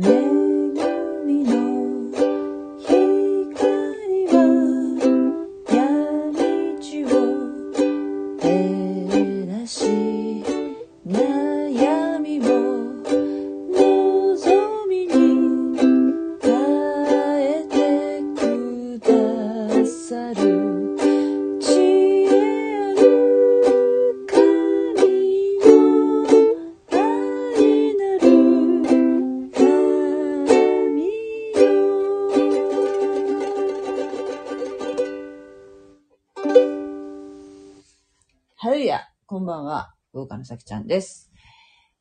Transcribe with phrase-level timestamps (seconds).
[0.00, 0.37] 恵
[40.48, 41.30] さきちゃんです。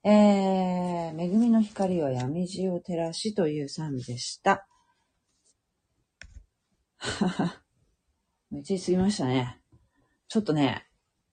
[0.06, 4.66] えー、恵みの光は闇地を照らしという賛美でした。
[6.96, 7.62] はは。
[8.50, 9.60] めっちゃ過ぎましたね。
[10.30, 10.88] ちょっとね、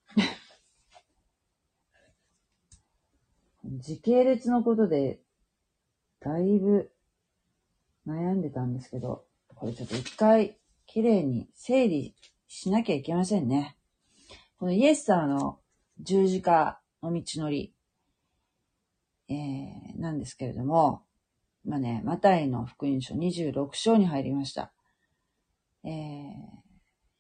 [3.65, 5.20] 時系列のことで、
[6.18, 6.92] だいぶ
[8.09, 12.16] 悩んでたんですけど、これちょっと一回綺麗に整理
[12.48, 13.79] しなきゃいけませんね。
[14.59, 15.60] このイエス様の
[16.01, 17.74] 十字架の道のり、
[19.29, 21.02] えー、なんですけれども、
[21.65, 24.73] 今ね、マタイの福音書26章に入りました。
[25.85, 25.93] えー、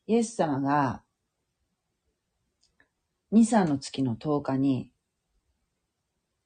[0.06, 1.02] イエス様が、
[3.32, 4.90] 2、3の月の10日に、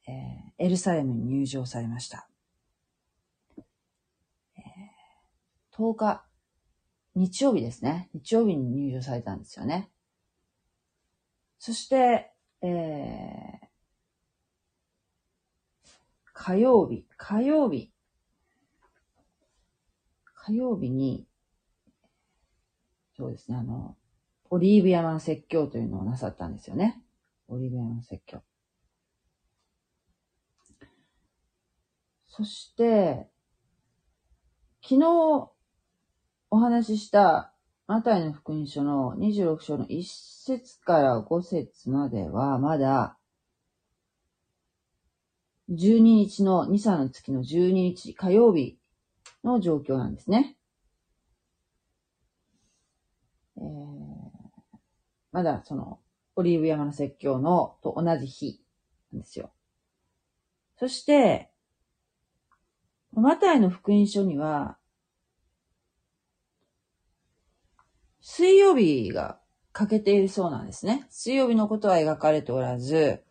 [0.06, 2.28] えーエルサレムに入場されました。
[4.56, 6.24] えー10日、
[7.14, 8.10] 日曜日ですね。
[8.12, 9.88] 日曜日に入場されたんですよね。
[11.60, 13.68] そして、えー
[16.40, 17.92] 火曜日、火曜日、
[20.34, 21.26] 火曜日に、
[23.16, 23.96] そうですね、あの、
[24.48, 27.02] オリーブ山の説教というのをなさったんですよね。
[27.48, 28.42] オリーブ山の説教。
[32.28, 33.28] そして、
[34.80, 35.50] 昨日
[36.50, 37.52] お話しした
[37.88, 43.16] マタイの福音書の26章の1節から5節までは、まだ、
[45.70, 48.78] 12日の2、3の月の12日火曜日
[49.42, 50.56] の状況なんですね。
[53.56, 53.64] えー
[55.30, 56.00] まだその、
[56.36, 58.60] オリーブ山の説教のと同じ日
[59.12, 59.50] なんですよ。
[60.78, 61.50] そして、
[63.12, 64.77] マタイの福音書には、
[68.30, 69.40] 水曜日が
[69.72, 71.06] 欠けているそうなんですね。
[71.08, 73.24] 水曜日のことは描かれておらず、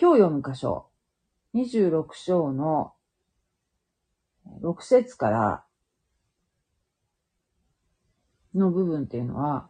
[0.00, 0.86] 今日読む箇所、
[1.54, 2.94] 26章の
[4.62, 5.64] 6節から
[8.54, 9.68] の部分っていうのは、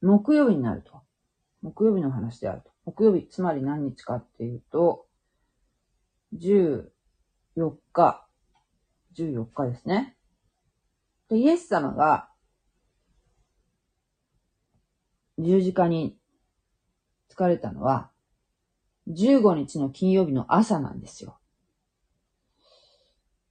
[0.00, 1.02] 木曜日になると。
[1.60, 2.70] 木曜日の話であると。
[2.84, 5.08] 木曜日、つまり何日かっていうと、
[6.34, 6.84] 14
[7.92, 8.23] 日、
[9.16, 10.16] 14日ですね。
[11.28, 12.28] で、イエス様が
[15.38, 16.16] 十字架に
[17.30, 18.10] 疲れたのは、
[19.08, 21.38] 15日の金曜日の朝なんですよ。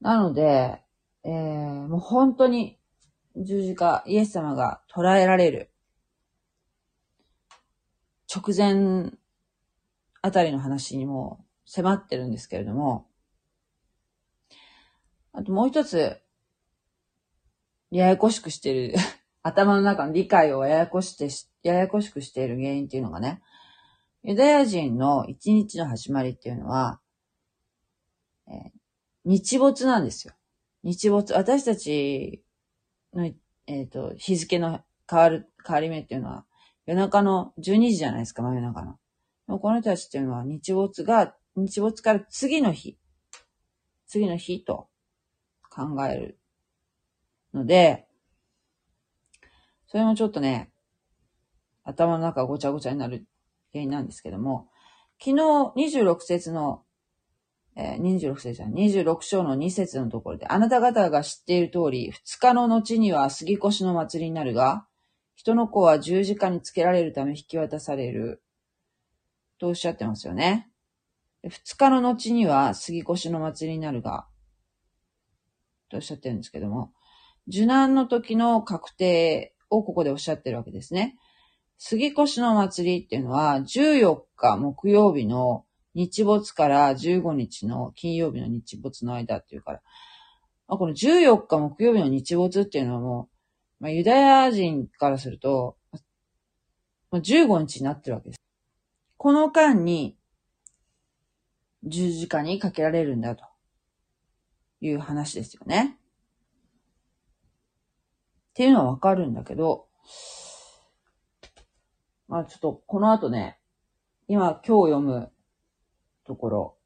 [0.01, 0.81] なので、
[1.23, 2.79] えー、もう本当に
[3.35, 5.71] 十字架、イエス様が捉えられる
[8.33, 9.11] 直前
[10.21, 13.07] あたりの話にも迫ってるんですけれども、
[15.33, 16.17] あともう一つ、
[17.91, 18.95] ややこしくしてる、
[19.43, 21.29] 頭の中の理解をややこして、
[21.63, 23.41] ややこしくしている原因っていうのがね、
[24.23, 27.01] ユダヤ人の一日の始まりっていうのは、
[28.47, 28.83] えー
[29.25, 30.33] 日没なんですよ。
[30.83, 31.33] 日没。
[31.33, 32.43] 私たち
[33.13, 33.31] の、
[33.67, 36.45] えっ、と、日付の変わる、変わり目っていうのは、
[36.85, 38.97] 夜中の12時じゃないですか、真夜中の。
[39.47, 42.97] でもこの人たちっていうのは、日没が、日没から次の日、
[44.07, 44.89] 次の日と
[45.73, 46.39] 考える
[47.53, 48.05] ので、
[49.87, 50.71] それもちょっとね、
[51.83, 53.25] 頭の中ごちゃごちゃになる
[53.71, 54.69] 原因なんですけども、
[55.19, 55.41] 昨日
[55.95, 56.83] 26節の、
[57.75, 64.85] えー26節じゃない26章の2節のところで、あなた方が知っている通り、2日の後には杉越の祭りになるが、
[65.35, 68.43] 人の子は十字架につけられるため引き渡される。
[69.59, 70.69] とおっしゃってますよね。
[71.45, 74.27] 2日の後には杉越の祭りになるが、
[75.93, 76.91] とおっしゃってるんですけども、
[77.47, 81.17] 受難の時の確定をここでおっしゃってるわけですね。
[81.77, 89.81] 杉越の祭りっていうのは、14日木曜日の日没から15日の金曜日の日没の間っていうから、
[90.67, 93.29] まこの14日木曜日の日没っていうのはも
[93.79, 95.77] う、まあ、ユダヤ人からすると、
[97.11, 98.39] ま15日になってるわけです。
[99.17, 100.17] この間に、
[101.83, 103.43] 十字架にかけられるんだと
[104.83, 105.97] いう話ですよね。
[108.51, 109.87] っていうのはわかるんだけど、
[112.27, 113.57] まあちょっとこの後ね、
[114.27, 115.31] 今今日読む
[116.25, 116.77] ところ、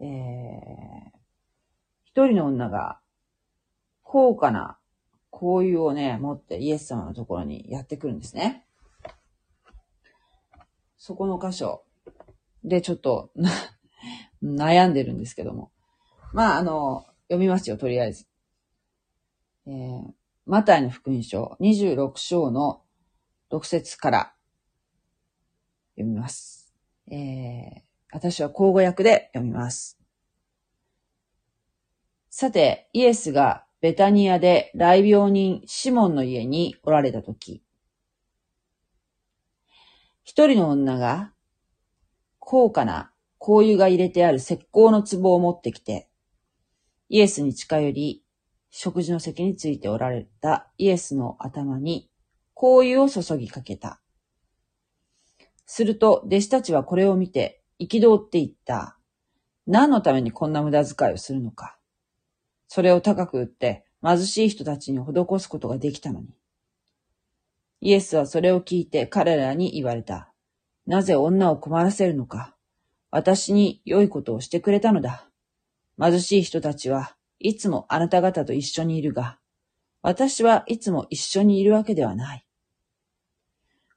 [0.00, 0.08] えー、
[2.04, 3.00] 一人の女が
[4.02, 4.78] 高価な
[5.30, 8.64] 香油をね、持ってイエス様のところにやってくるんですね。
[10.96, 11.84] そこの箇所
[12.64, 13.30] でちょっと
[14.42, 15.70] 悩んでるんですけども。
[16.32, 18.26] まあ、あの、読みますよ、とりあえず。
[19.66, 20.12] えー、
[20.46, 22.82] マタイの福音書26章の
[23.52, 24.34] 6節から
[25.96, 26.72] 読みます。
[27.10, 27.82] えー、
[28.12, 29.98] 私は口語訳で読みます。
[32.30, 37.62] さて、イエスがベタニアで来病人シモンの家におられたとき、
[40.24, 41.32] 一人の女が
[42.38, 46.07] 高価な香油が入れてある石膏の壺を持ってきて、
[47.08, 48.24] イエスに近寄り、
[48.70, 52.10] 食事の席についておられたイエスの頭に
[52.54, 54.00] 香油を注ぎかけた。
[55.64, 58.98] すると、弟子たちはこれを見て、憤って言った。
[59.66, 61.78] 何のためにこんな無駄遣いをするのか。
[62.66, 66.28] それを高く売って貧しい人たちに施すことができたのに。
[67.80, 70.32] イエスはそれを聞いて彼らに言われた。
[70.86, 72.56] なぜ女を困らせるのか。
[73.10, 75.27] 私に良いことをしてくれたのだ。
[76.00, 79.38] 貧しい人たちはいつもあなた方と一緒にいるが、
[80.02, 82.46] 私はいつも一緒にいるわけではない。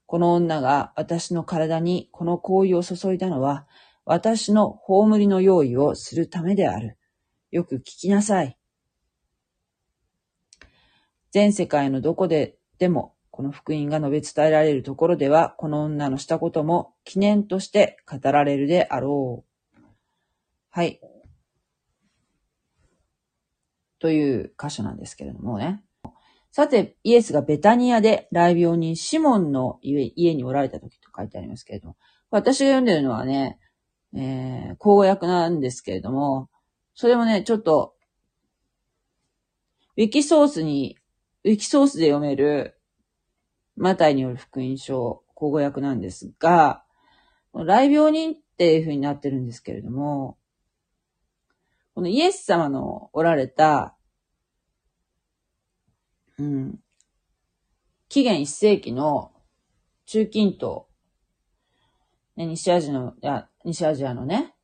[0.06, 3.68] この女が私の体にこの行為を注いだのは、
[4.04, 6.98] 私の葬りの用意をするためである。
[7.52, 8.58] よく聞きなさい。
[11.32, 19.82] 全世界のどこででも、この福音が述べ伝えられるところでは、この女のしたことも記念として語られるであろう。
[20.72, 21.00] はい。
[24.02, 25.84] という箇所なんですけれどもね。
[26.52, 31.98] さて、イエスがベタニアで来病人シモンの家におられた時と書いてありますけれども、
[32.32, 33.60] 私が読んでるのはね、
[34.14, 36.50] えー、口語訳なんですけれども、
[36.96, 37.94] それもね、ちょっと、
[39.98, 40.98] ウィキソースに、
[41.44, 42.78] ウィキソースで読める、
[43.78, 46.84] マタイによる福音書、口語訳なんですが、
[47.54, 50.38] 来病人っていう風になってるんですけれども、
[51.94, 53.96] このイエス様のおられた
[56.42, 56.80] うん。
[58.10, 59.32] 紀元1世紀の
[60.06, 60.84] 中近東、
[62.36, 64.56] ね、西アジアの、や、西アジアのね、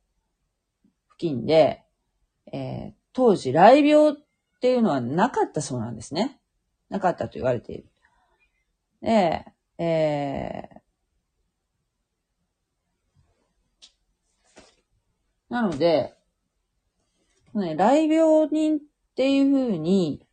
[1.10, 1.84] 付近で、
[2.52, 4.14] えー、当時、雷病っ
[4.60, 6.40] ていうのはなかったそうなんですね。
[6.88, 7.88] なかったと言われている。
[9.00, 9.46] で、
[9.78, 16.17] えー、なので、
[17.54, 18.80] ね、雷病人っ
[19.16, 20.24] ていうふうに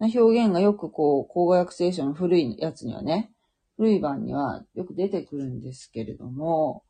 [0.00, 3.32] 表現がよくこう、口語訳聖書の古いやつにはね、
[3.76, 6.84] 古い版にはよく出てくるんですけれども、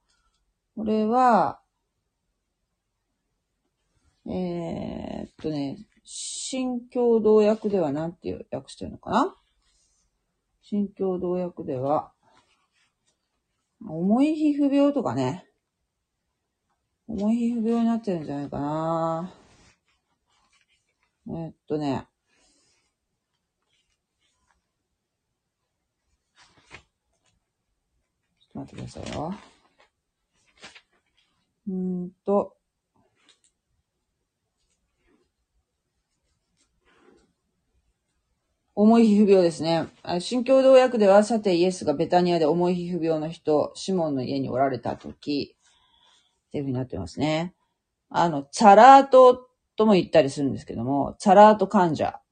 [0.77, 1.61] これは、
[4.27, 9.37] えー、っとね、新共同訳では何て訳してるのかな？
[10.63, 12.13] 新共同訳では、
[13.87, 15.47] 重い皮膚病とかね、
[17.15, 19.35] 重い皮膚病になってるんじゃないかな
[21.29, 22.07] えっとね、
[28.41, 29.35] ちょっと待ってくださいよ。
[31.69, 32.57] うんと、
[38.75, 39.89] 重い皮膚病ですね。
[40.21, 45.59] 新共同訳では、さてイエスがベタニアで重い皮膚病の人、シモンの家におられたとき、
[46.53, 47.55] っていうふうになってますね。
[48.11, 52.21] あの、チャラートとも言ったりするんですけども、チャラート患者。
[52.21, 52.23] っ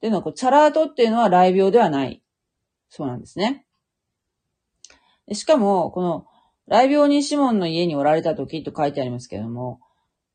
[0.00, 2.22] ていうのは、こうチャラートっていうのは雷病ではない。
[2.88, 3.66] そうなんですね。
[5.32, 6.26] しかも、この、
[6.68, 9.80] 雷病にシモンの家におられた時と書いてありますけども、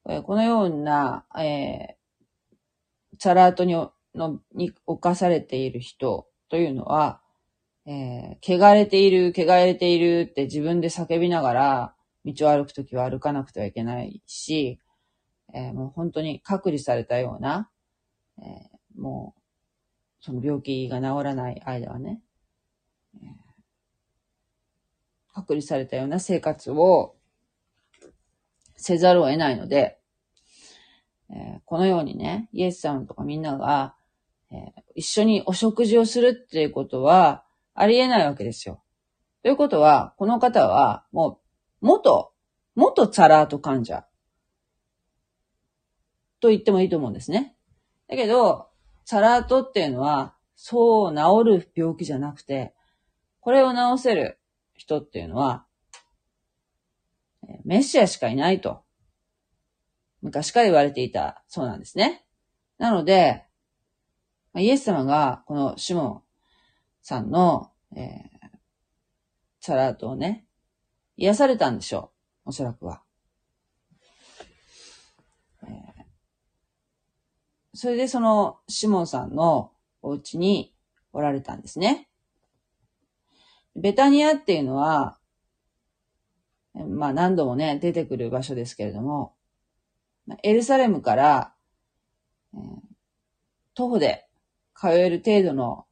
[0.04, 7.22] このような、えー、チャラートにのに侵されている人というのは、
[7.86, 11.96] えー、汚れている、汚れているって自分で叫びながら、
[12.26, 14.80] 道を歩くときは歩かなくてはいけないし、
[15.54, 17.70] えー、もう本当に隔離されたような、
[18.40, 19.42] えー、もう、
[20.20, 22.22] その病気が治らない間はね、
[23.16, 23.48] えー
[25.38, 27.16] 隔離されたような生活を
[28.76, 30.00] せざるを得ないので、
[31.30, 33.94] えー、このようにね、イエスさんとかみんなが、
[34.52, 34.60] えー、
[34.96, 37.44] 一緒にお食事をするっていうことは
[37.76, 38.82] ありえないわけですよ。
[39.44, 41.38] ということは、この方はもう
[41.82, 42.32] 元
[42.76, 44.06] 元チャラート患者
[46.40, 47.56] と言ってもいいと思うんですね。
[48.08, 48.70] だけど、
[49.06, 52.76] チャラートっていうのは、そう治る病気じゃなくて、
[53.40, 54.40] これを治せる
[54.76, 55.66] 人っていうのは、
[57.64, 58.84] メシアしかいないと、
[60.22, 62.26] 昔から言われていたそうなんですね。
[62.78, 63.46] なので、
[64.56, 66.22] イエス様がこのシモン
[67.02, 68.58] さんの、えー、
[69.62, 70.47] チャラートをね、
[71.18, 72.12] 癒されたんでしょ
[72.46, 72.50] う。
[72.50, 73.02] おそらくは。
[75.68, 76.06] え、
[77.74, 79.72] それでそのシモンさんの
[80.02, 80.74] お家に
[81.12, 82.08] おられたんですね。
[83.76, 85.18] ベタニアっていうのは、
[86.74, 89.36] まあ何度もね、出てくる場所ですけれども、
[90.44, 91.54] エルサレムから、
[92.54, 92.58] え、
[93.74, 94.28] 徒歩で
[94.76, 95.86] 通える程度の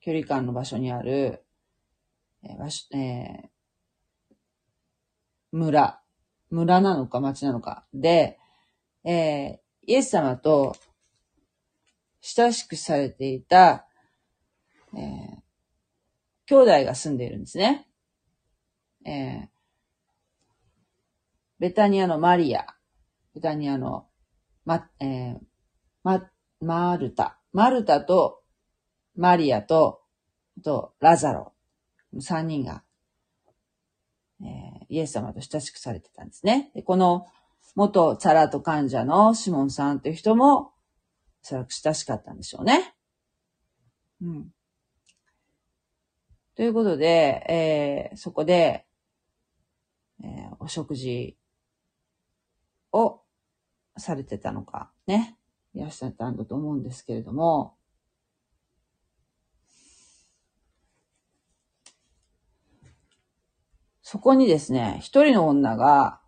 [0.00, 1.44] 距離感の場所にある、
[2.42, 3.59] えー場所えー、
[5.52, 6.00] 村、
[6.50, 7.84] 村なのか町なのか。
[7.92, 8.38] で、
[9.04, 10.76] えー、イエス様と
[12.20, 13.86] 親しくされていた、
[14.94, 15.40] えー、
[16.46, 17.86] 兄弟が住んでいるんですね。
[19.04, 19.48] えー、
[21.58, 22.66] ベタニアのマリア、
[23.34, 24.06] ベタニアの、
[24.64, 25.38] ま、えー、
[26.02, 26.30] ま、
[26.60, 28.40] マルタ、マルタと
[29.20, 30.00] マリアと、
[30.64, 31.52] と、ラザロ、
[32.20, 32.82] 三人が、
[34.40, 36.70] えー、イエス様と親しくされてたんですね。
[36.74, 37.26] でこの
[37.76, 40.72] 元チャラト患者のシモンさんという人も、お
[41.42, 42.94] そらく親しかったんでしょうね。
[44.20, 44.50] うん。
[46.56, 48.86] ということで、えー、そこで、
[50.22, 51.38] えー、お食事
[52.92, 53.22] を
[53.96, 55.38] されてたのか、ね、
[55.72, 57.76] いらっしゃったんだと思うんですけれども、
[64.12, 66.20] そこにですね、一人の女が、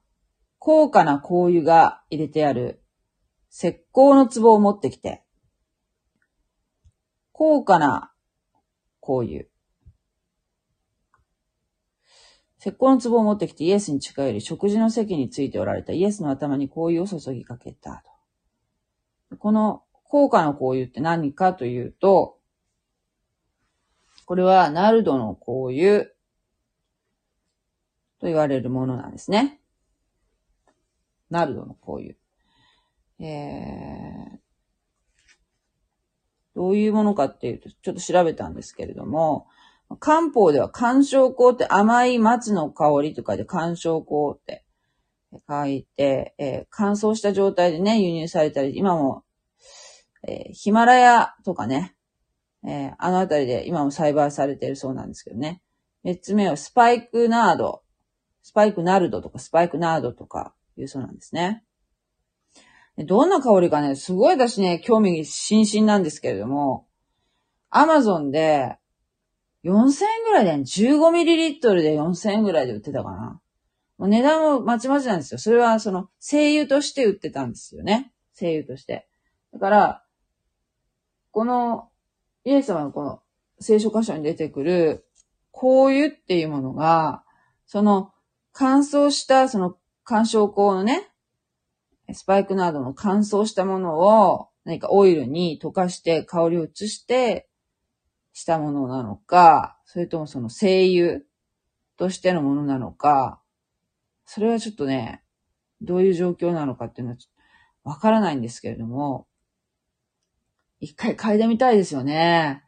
[0.61, 2.81] 高価な香油が入れてある
[3.51, 5.25] 石膏の壺を持ってきて、
[7.33, 8.13] 高価な
[9.01, 9.47] 香油。
[12.61, 18.05] 石膏の壺を持ってきてイエスに近寄り、食事の席についておられたイエスの頭に香油を注ぎかけた
[19.29, 19.37] と。
[19.39, 22.39] この高価な香油って何かというと、
[24.25, 26.07] これはナルドの香油
[28.23, 29.61] と言われるものなんですね。
[31.29, 32.15] ナルドの香油。
[33.19, 34.39] えー、
[36.55, 39.49] どういうものかっていうと、ちょっと調べたんですけれども、
[39.99, 44.65] 漢方では干渉香って甘い松の香りとかで干渉香って
[45.49, 49.25] 書いて、えー、乾燥した状態でね、輸入されたり、今も、
[50.29, 51.97] えー、ヒマラヤとかね、
[52.65, 55.61] えー、あのあたりで今も栽培されているそうなんですけどね。
[56.05, 57.82] 三つ目はスパイクナード。
[58.43, 61.65] スパイクナルドとかスパイクナードとかいうそうなんですね。
[62.99, 66.87] どんな香りかね、すごい私ね、興味津々なんですけれども、
[67.71, 68.77] アマゾンで
[69.65, 73.41] 4000円ぐらいで、ね、15ml で4000円ぐらいで売ってたかな。
[73.97, 75.39] もう値段もまちまちなんですよ。
[75.39, 78.13] それはその、精油として売ってたんですよね。
[78.35, 79.09] 精油として。
[79.55, 80.05] だから、
[81.31, 81.89] この、
[82.45, 83.23] イエス様のこの
[83.61, 85.07] 聖書箇所に出てくる、
[85.53, 87.25] 香油っていうものが、
[87.67, 88.12] その
[88.53, 91.09] 乾燥したその干渉香のね、
[92.13, 97.49] スパイクなどの乾燥したものを何かオイルに溶かして香りを移して
[98.33, 101.21] したものなのか、それともその精油
[101.97, 103.41] としてのものなのか、
[104.25, 105.23] それはちょっとね、
[105.81, 107.19] どういう状況なのかっていうのは
[107.85, 109.27] わからないんですけれども、
[110.81, 112.65] 一回嗅いでみたいですよね。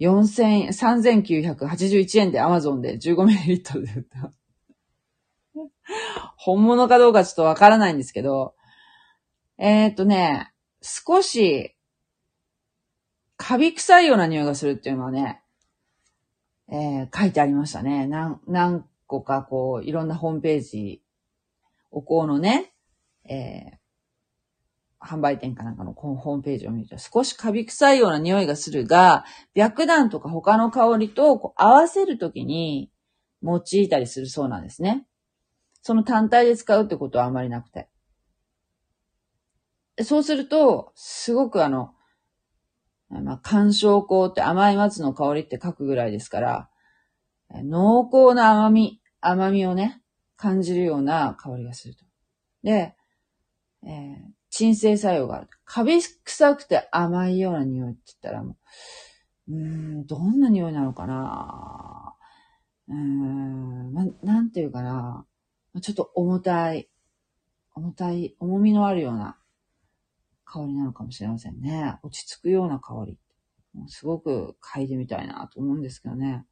[0.00, 4.32] 4000 3981円で Amazon で 15ml で売った。
[6.36, 8.54] 本物かどうかちょっとわからないんですけど、
[9.58, 11.76] えー、っとね、少し、
[13.36, 15.42] カビ臭いような匂いがするっていうのはね、
[16.68, 18.06] えー、書いてありましたね。
[18.06, 21.02] 何、何個かこう、いろんなホームページ、
[21.90, 22.74] お香のね、
[23.28, 29.24] えー、販売店かなんかのホームページを見ると少しカビ臭いような匂いがするが、
[29.54, 32.90] 白檀とか他の香りとこう合わせるときに
[33.42, 35.06] 用いたりするそうなんですね。
[35.86, 37.90] その単体で使うってことはあまりなくて。
[40.02, 41.92] そうすると、すごくあの、
[43.10, 46.70] まあ、干渉香って甘い松の香りって書くぐらいですから、
[47.50, 50.00] 濃厚な甘み、甘みをね、
[50.38, 52.06] 感じるような香りがすると。
[52.62, 52.96] で、
[53.82, 55.48] えー、鎮静作用がある。
[55.66, 58.56] カビ臭くて甘いような匂いって言ったらも
[59.48, 59.58] う、うー
[59.98, 62.14] ん、どんな匂いなのかな
[62.88, 65.26] うーん、ななんていうかな。
[65.80, 66.88] ちょっと重たい、
[67.74, 69.38] 重たい、重みのあるような
[70.44, 71.98] 香りなのかもしれませんね。
[72.02, 73.18] 落ち着くような香り。
[73.72, 76.46] もうすごく嗅いでみたいなと思うんですけどね。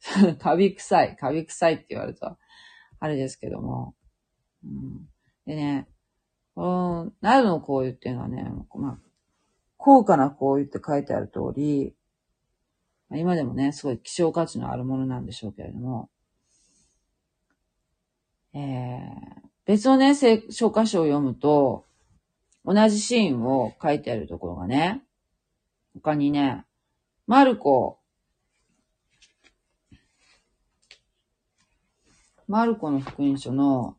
[0.40, 2.38] カビ臭い、カビ臭いって言われると、
[2.98, 3.94] あれですけども。
[4.64, 5.08] うん、
[5.44, 5.88] でね、
[6.54, 8.98] この、ナイルの香油っていうのはね、まあ、
[9.76, 11.94] 高価な香油って書いてある通り、
[13.10, 16.10] 今でもね、すごい希少価値のあるものなんでしょうけれども、
[18.54, 21.84] えー、別のね、聖書箇所を読むと、
[22.64, 25.02] 同じシーンを書いてあるところがね、
[25.94, 26.64] 他にね、
[27.26, 27.98] マルコ、
[32.46, 33.96] マルコの福音書の、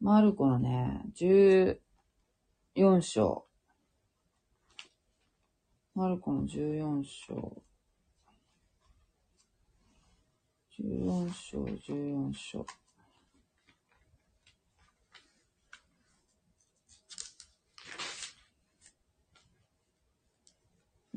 [0.00, 3.46] マルコのね、14章。
[5.94, 7.62] マルコの14章。
[10.82, 12.66] 14章、14章。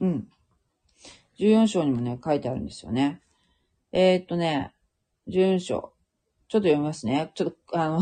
[0.01, 0.27] うん。
[1.39, 3.21] 14章にもね、書いてあるんですよね。
[3.93, 4.73] えー、っとね、
[5.29, 5.93] 14章。
[6.49, 7.31] ちょっと読みますね。
[7.33, 8.01] ちょっと、あの、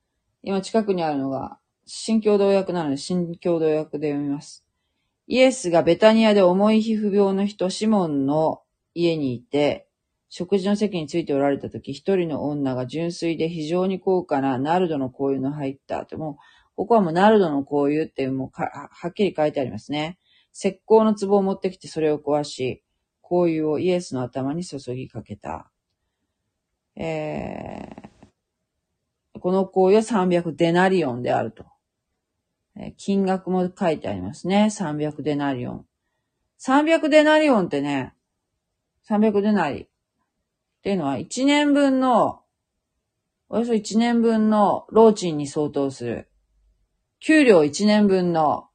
[0.42, 4.66] 今近くにあるのが、新共同訳なので、新共同訳で読みます。
[5.26, 8.62] イエスがベタニアで重い皮膚病の人、シモンの
[8.94, 9.88] 家にいて、
[10.34, 16.38] 食事の席についておられた時、一人の女が純粋で非常に高価なナルドの香油の入ったと、も、
[16.74, 20.18] ここはもうナルドの香油っていうもうはっきり書いてありますね。
[20.54, 22.82] 石膏の壺を持ってきてそれを壊し、
[23.20, 25.70] 香油をイエスの頭に注ぎかけた。
[26.96, 31.66] えー、この香油は300デナリオンであると。
[32.96, 34.68] 金額も書いてありますね。
[34.70, 35.86] 300デナリオン。
[36.58, 38.14] 300デナリオンってね、
[39.06, 39.88] 300デナリ
[40.82, 42.42] っていうのは1年分の、
[43.48, 46.28] およそ1年分の労賃に相当する。
[47.20, 48.68] 給料1年分の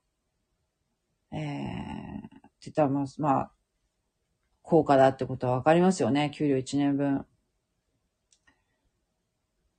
[1.32, 3.51] えー、って言ったらまあ、まあ、
[4.62, 6.32] 効果だってことはわかりますよね。
[6.34, 7.25] 給料1年分。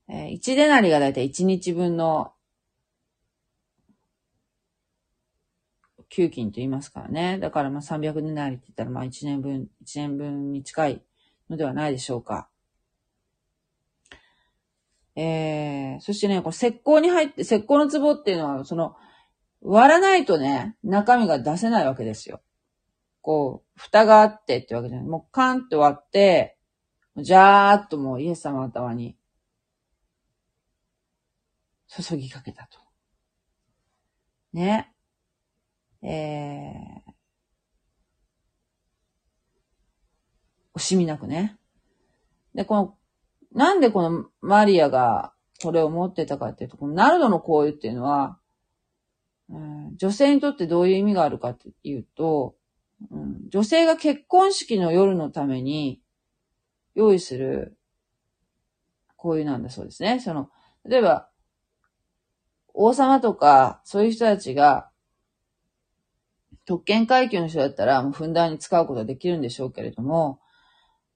[0.08, 2.32] えー、1デナリがだいたい1日分の
[6.08, 7.38] 給金と言いますからね。
[7.38, 11.02] だからまあ300デナリって言ったらまあ1年分、1年分に近い
[11.50, 12.48] のではないでしょうか。
[15.16, 18.94] えー、そしてね、こ石膏に入って、石膏の壺っていうのは、その、
[19.60, 22.40] 割らないとね、中身が出せないわけですよ。
[23.20, 25.06] こう、蓋があってってわけじゃない。
[25.06, 26.56] もうカンって割って、
[27.16, 29.16] じゃーっともうイエス様の頭に
[31.88, 32.78] 注ぎかけたと。
[34.52, 34.94] ね。
[36.00, 36.97] えー、
[40.78, 41.56] 惜しみなくね。
[42.54, 42.94] で、この、
[43.52, 48.38] なんでこのマリアがこれを持ってたかっていうと、このナルドの香油っていうのは、
[49.96, 52.54] 女性にとってどういう意味があるかっていうと、
[53.10, 56.02] うん、女性が結婚式の夜のために
[56.94, 57.78] 用意する
[59.18, 60.20] こういうなんだそうですね。
[60.20, 60.48] その、
[60.84, 61.28] 例えば、
[62.72, 64.90] 王様とか、そういう人たちが、
[66.64, 70.40] 特権階級の人だったら、もうふんだんに使うことができるんでしょうけれども、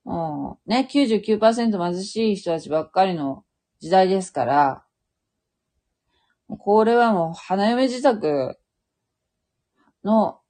[0.04, 3.44] もうね、99%貧しい人たちばっかりの
[3.80, 4.84] 時代ですから、
[6.48, 8.58] これはもう花嫁自宅
[10.04, 10.40] の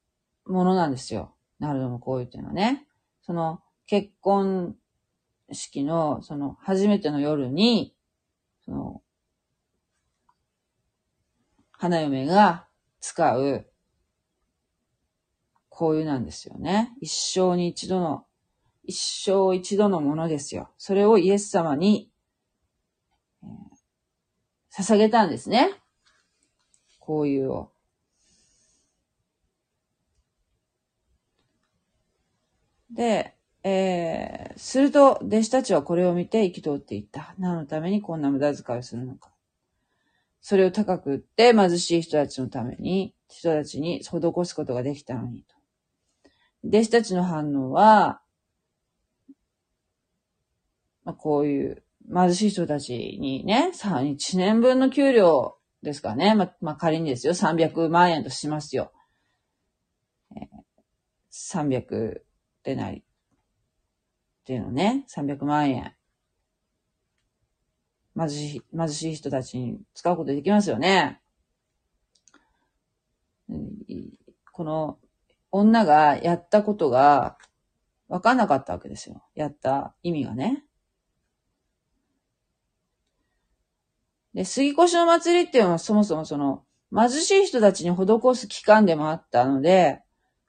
[0.47, 1.35] ものなんですよ。
[1.59, 2.87] なるほど、こういうっていうのはね。
[3.25, 4.75] その結婚
[5.53, 7.95] 式のその初めての夜に、
[8.65, 9.03] その、
[11.73, 12.67] 花嫁が
[13.01, 13.67] 使う
[15.69, 16.93] こういうなんですよね。
[17.01, 18.27] 一生に一度の、
[18.85, 20.71] 一生一度のものですよ。
[20.79, 22.11] それをイエス様に、
[24.75, 25.71] 捧げたんですね。
[26.99, 27.73] こういうを。
[32.91, 37.35] で、えー、すると、弟子たちはこれを見て生き通っていった。
[37.39, 39.31] 何のためにこんな無駄遣いをするのか。
[40.41, 45.55] それを高く売って貧しい人たちのために、人たちに施すことができたのにと。
[46.65, 48.22] 弟子たちの反応は、
[51.05, 56.35] まあ、こういう貧しい人たちにね、さあ1年分の給料ですかね。
[56.35, 58.93] まあ、まあ、仮にですよ、300万円としますよ。
[60.37, 60.47] えー、
[61.31, 62.21] 300
[62.63, 62.99] でない。
[62.99, 65.95] っていうのね、300万円。
[68.17, 71.21] 貧しい、貧しい人たちに使うことできますよね。
[74.53, 74.99] この
[75.51, 77.39] 女がやったことが
[78.09, 79.25] 分かんなかったわけですよ。
[79.35, 80.65] やった意味がね。
[84.35, 86.65] で、杉越の祭りっていうのはそもそもその、
[86.95, 90.01] 貧しい人たちに施す期間でもあったので、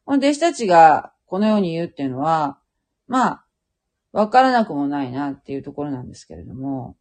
[0.06, 2.60] この弟子たちがこのように言うっていうのは、
[3.08, 3.46] まあ、
[4.12, 6.98] わからなくもないなっていうところなんですけれども、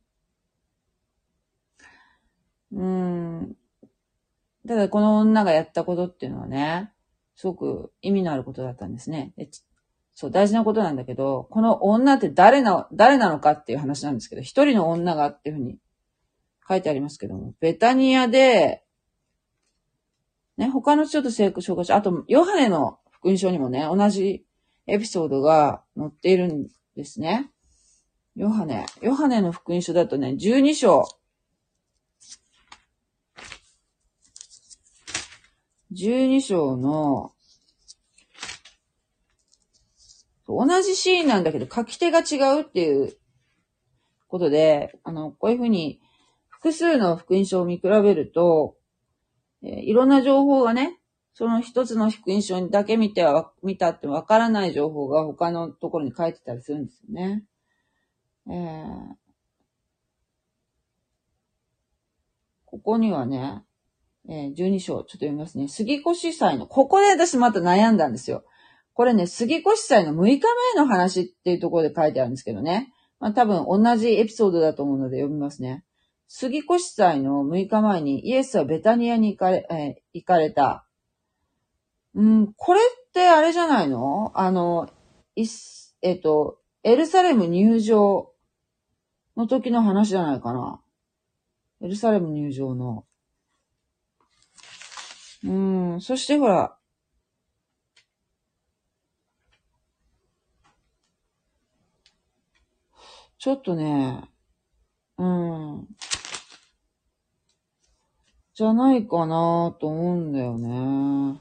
[2.73, 3.57] うーん。
[4.67, 6.93] ただこの女がやったことっていうのはね、
[7.37, 9.35] すごく意味のあることだったんですね。
[10.15, 15.79] そう、大事なことなんだけど、この女って誰な、誰なのかっていう話なんですけど、一人の女がっていうふうに
[16.73, 18.83] 書いてありますけども、ベタニアで、
[20.57, 24.45] ね、他のちょっと聖句紹介し、あと、ヨハネの福音書にもね、同じ
[24.87, 27.51] エピソードが載っているんですね。
[28.37, 28.87] ヨハネ。
[29.03, 31.05] ヨハネの福音書だとね、12章。
[35.93, 37.33] 12章の、
[40.49, 43.15] 同じシーンなんだけど書き手が違うっていう
[44.29, 46.02] ことで、あの、こういうふうに
[46.63, 48.77] 複数の福音書を見比べると、
[49.65, 51.01] えー、いろんな情報がね、
[51.35, 57.43] その一つの福音書だけ見ては、見たってわからない情報が他のところに書いてたりするんですよね。
[58.49, 59.15] えー、
[62.67, 63.65] ここにはね、
[64.29, 65.67] えー、12章、ちょっと読みますね。
[65.67, 68.45] 杉越祭の、ここで私また悩んだんですよ。
[68.95, 72.93] これね、杉越祭の6日前の話っていうところで書いてあるんですけどね。
[73.19, 75.85] まあ多分同じエピソードだと思うので読みますね。
[76.35, 80.87] 杉越祭の6日前にイエスはベタニアに行かれ、えー、行かれた。
[82.15, 84.33] うん、これってあれじゃないの？
[84.35, 84.89] あの、
[85.37, 85.45] い
[86.01, 88.33] えっ、ー、と、エルサレム入場
[89.37, 90.81] の時の話じゃないかな。
[91.83, 93.05] エルサレム入場の。
[95.45, 96.79] うん、そしてほら、
[103.39, 104.25] ちょっとね、
[105.19, 105.87] うん、
[108.63, 111.41] じゃないかなと思うんだよね。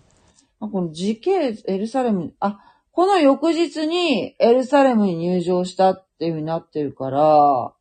[0.60, 2.60] この時系エルサレム、あ、
[2.92, 7.74] この翌日にエルサレムに入場したっていう風になってるから、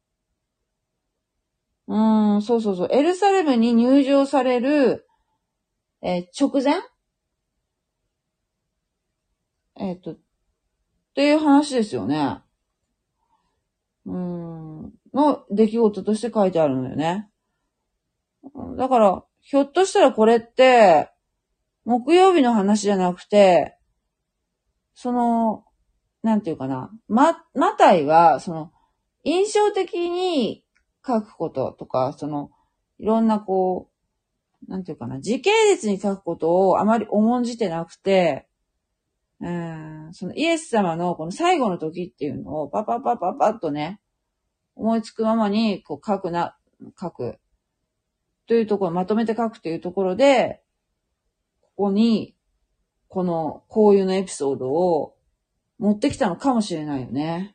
[1.88, 2.88] うーん、そうそうそう。
[2.92, 5.08] エルサレムに入場される、
[6.02, 6.74] えー、直前？
[9.76, 10.18] えっ、ー、と、っ
[11.14, 12.42] ていう話ですよね。
[14.04, 17.30] うん、の出来事として書いてあるんだよね。
[18.76, 21.10] だから、ひょっとしたらこれって、
[21.84, 23.76] 木曜日の話じゃなくて、
[24.94, 25.64] その、
[26.22, 28.72] なんていうかな、ま、マタイは、その、
[29.24, 30.64] 印象的に
[31.06, 32.50] 書くこととか、その、
[32.98, 33.88] いろんなこ
[34.66, 38.46] う、なんていうかな、時系列に書くことをあまり重んじてなくて、
[39.40, 44.00] うん、そのイエス様のこの最後の時っていうのをパパパパパッとね、
[44.76, 46.56] 思いつくままにこう書くな、
[47.00, 47.38] 書く。
[48.50, 50.60] というところ、まとめて書くというところで、
[51.76, 52.34] ここに、
[53.06, 55.14] この、こういうのエピソードを
[55.78, 57.54] 持ってきたのかもしれないよね。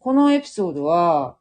[0.00, 1.38] このエピソードは、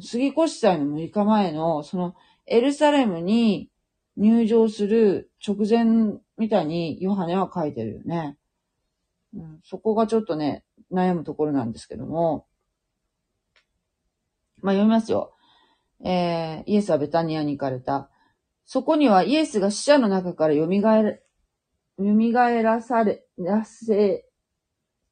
[0.00, 2.14] 杉越祭の6日前の、その、
[2.46, 3.68] エルサレムに
[4.16, 8.38] 入場する直前みたいにヨハネは書いてるよね。
[9.34, 12.46] うん、そこがちょっとね、悩むところなんですけども。
[14.60, 15.34] まあ、読みますよ。
[16.04, 18.10] えー、イエスはベタニアに行かれた。
[18.64, 21.24] そこにはイエスが死者の中から蘇る、
[21.98, 24.24] 蘇らされ、らせ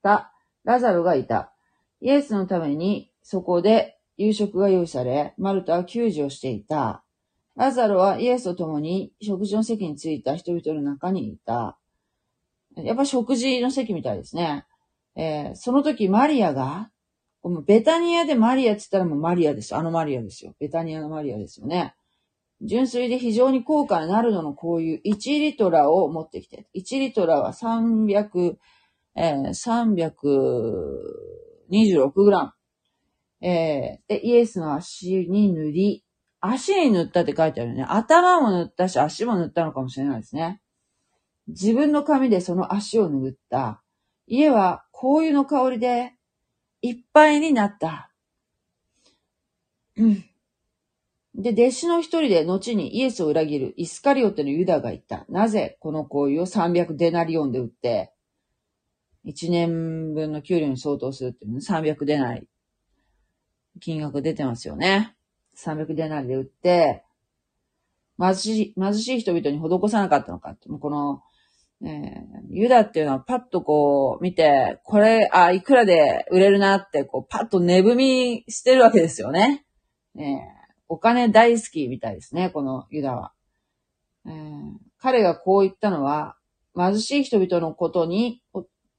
[0.03, 0.33] た
[0.65, 1.53] ラザロがいた。
[2.01, 7.05] イエスのためにそこで夕食が用意され、マルタは救助をしていた。
[7.57, 11.79] ラザロはイエスと共に食事の席に着いた人々の中にいた。
[12.77, 14.65] やっぱ食事の席みたいですね。
[15.17, 16.91] えー、その時マリアが、
[17.43, 19.81] ベタニアでマリアって言ったらもうマリアですよ。
[19.81, 20.55] あのマリアですよ。
[20.61, 21.95] ベタニアのマリアですよね。
[22.63, 28.57] 純粋で非常に高価なナルドのこういう1リトラを持ってきて、1リトラは300、
[29.17, 29.49] えー、
[31.81, 32.53] 326グラム。
[33.43, 36.05] えー、で、イエスの足に塗り、
[36.41, 37.87] 足に塗ったって書いてあるよね。
[37.89, 40.61] 頭も塗ったし、足も塗ったのかもしれないですね。
[41.49, 43.83] 自分の髪でその足を拭った。
[44.27, 46.13] 家は香油の香りで
[46.83, 48.11] いっぱいになった。
[49.97, 50.25] うん。
[51.35, 55.27] で、弟子の一人で後にイエスを裏切るイスカリオテのユダが言った。
[55.29, 58.13] なぜこの行為を300デナリオンで売って、
[59.27, 62.49] 1年分の給料に相当するっていうの？300デナリ。
[63.81, 65.15] 金額出てますよね。
[65.57, 67.05] 300デナリで売って、
[68.19, 70.69] 貧しい、貧しい人々に施さなかったのかって。
[70.69, 71.23] この、
[71.83, 79.65] えー、ユダっていうのはパッとこう見て、これ、あ、いくらで売れるなって、こう、パッと値踏みしてるわけですよね。
[80.17, 83.33] えーお金大好きみたいですね、このユダは。
[84.27, 84.33] えー、
[84.99, 86.37] 彼がこう言ったのは、
[86.77, 88.43] 貧しい人々のことに、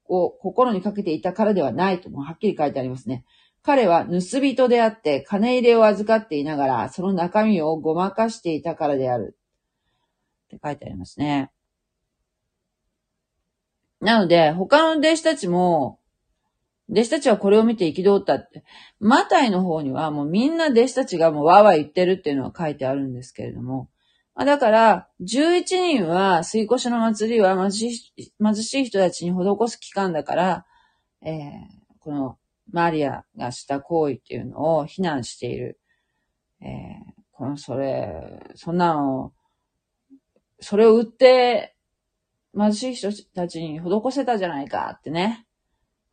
[0.06, 3.24] を心にかけていたからではないともはっきり書いてありますね。
[3.62, 9.36] 彼は盗人であって金入れを預かっていながら、その中身をごまかしていたからである。
[10.46, 11.51] って書いてありますね。
[14.02, 16.00] なので、他の弟子たちも、
[16.90, 18.64] 弟子たちはこれを見て憤ったって。
[18.98, 23.88] マタイの方にはもうみんな弟子たちがもうわわ言ってるっていうのは書いてあるんですけれども。
[24.34, 30.66] まだから、11人は水越しの祭りは貧しい貧しい人たちに施す期間だから、
[31.24, 31.50] えー、
[32.00, 32.38] この
[32.72, 35.78] マリアがした行為っていうのを非難している。
[36.60, 36.68] えー、
[37.30, 39.32] この、それ、そんなの、
[40.58, 41.76] それを売って、
[42.56, 45.46] 貧しい人たちに施せたじゃないかってね。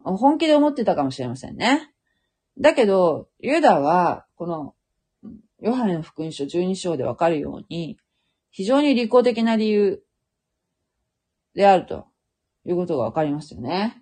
[0.03, 1.91] 本気で思ってたかもしれませんね。
[2.59, 4.75] だけど、ユダは、この、
[5.61, 7.97] ヨハネの福音書12章でわかるように、
[8.51, 10.01] 非常に利己的な理由
[11.53, 12.07] であると
[12.65, 14.01] いうことがわかりますよね。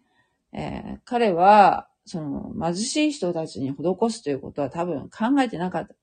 [0.53, 5.95] えー、彼は、その、貧しい人たちに施すということは多分考えてなかった。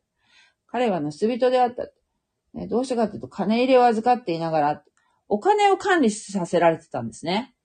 [0.66, 1.88] 彼は盗人であった。
[2.68, 4.84] どうしてかというと、金入れを預かっていながら、
[5.34, 7.56] お金を管理させられてたんですね。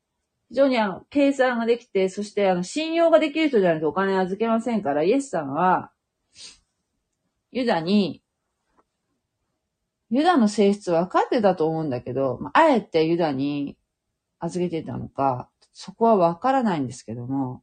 [0.49, 5.91] 非常にあの、計算ができて、そしてあの、信用ができる人じゃないとお金預けませんから、イエスさんは、
[7.51, 8.23] ユダに、
[10.10, 13.77] ユダの性質分かってたと思うんだけど、まあえてユダに
[14.39, 17.62] 預けてたのか、そこは分からないんですけども、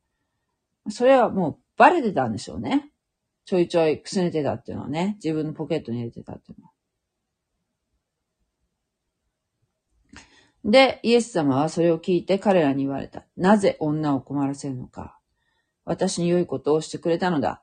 [0.88, 2.92] それはもうバレてたんでしょうね。
[3.45, 6.76] ちょいちょいくすねてたっていうのはね、自分のポケットに入れてたっていうのは。
[10.67, 13.25] で、イエス様はそれを聞いて彼らに言われた。
[13.37, 15.17] なぜ女を困らせるのか。
[15.85, 17.63] 私に良いことをしてくれたのだ。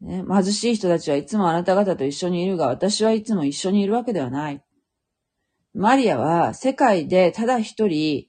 [0.00, 4.64] ね、貧しい人たちはいつもあなた方と一緒にいるが、私はいつも一緒にいるわけではない。
[5.74, 8.28] マリアは世界でただ一人、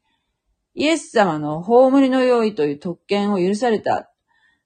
[0.73, 4.11] イエス様の葬りの用意という特権を許された。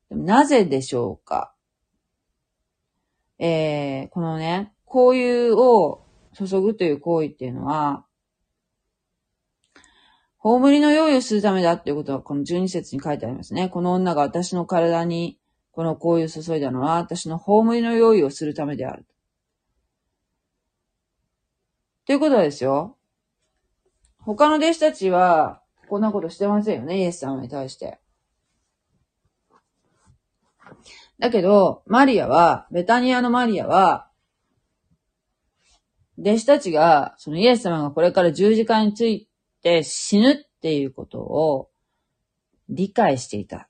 [0.09, 1.53] なぜでしょうか
[3.37, 6.02] えー、このね、交友を
[6.33, 8.05] 注ぐという行為っていうのは、
[10.37, 13.69] 葬りの用意をするためだっていうことは、この12節に書いてありますね。
[13.69, 15.39] この女が私の体に
[15.73, 19.05] この香油を注いだのは、私の葬りの用意をするためである。
[22.05, 22.97] ということですよ。
[24.19, 27.99] 他の弟子たちは、こんなことしてませんよね、イエス様に対して。
[31.17, 34.09] だけど、マリアは、ベタニアのマリアは、
[36.17, 39.27] 弟子たちが、そのイエス様がこれから十字架につい
[39.61, 41.69] て死ぬっていうことを
[42.69, 43.69] 理解していた。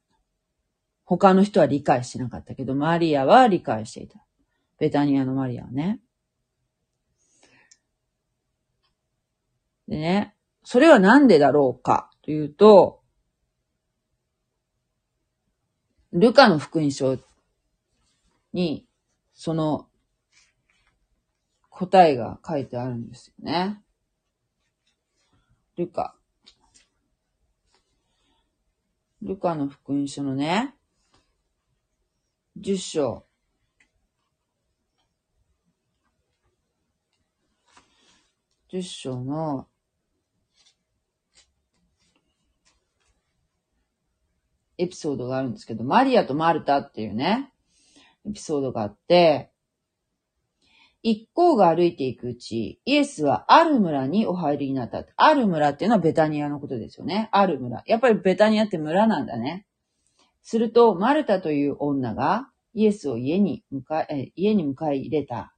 [1.05, 4.23] 他の人は理解してなかったけど、マリアは理解していた。
[4.79, 5.99] ベタニアのマリアはね。
[9.87, 13.01] でね、それはなんでだろうかというと、
[16.13, 17.17] ルカの福音書
[18.53, 18.85] に、
[19.33, 19.87] その
[21.75, 23.81] 答えが書いてあるんですよね。
[25.75, 26.15] ルカ。
[29.23, 30.75] ルカの福音書のね、
[32.57, 33.25] 十章。
[38.69, 39.67] 十章の
[44.77, 47.51] エピソードがあるんですけど、マリアとマルタっていうね、
[48.27, 49.52] エピソードがあって、
[51.03, 55.05] 一行が歩いていくうち、イエスはある村にお入りになった。
[55.17, 57.27] ある村っていうのはベタニアのことですよね。
[57.33, 57.83] ある村。
[57.85, 59.67] やっぱりベタニアって村なんだね。
[60.41, 65.53] すると、マルタという女がイエスを家に迎え、家に迎え入れた。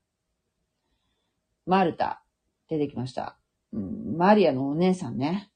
[1.67, 2.23] マルタ、
[2.67, 3.37] 出てきました。
[3.71, 5.51] うん、マリアのお姉さんね。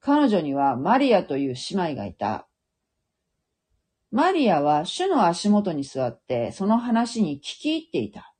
[0.00, 2.48] 彼女にはマリアという姉妹がいた。
[4.10, 8.32] マリアは主の足元に座って、その話に聞き入っていた。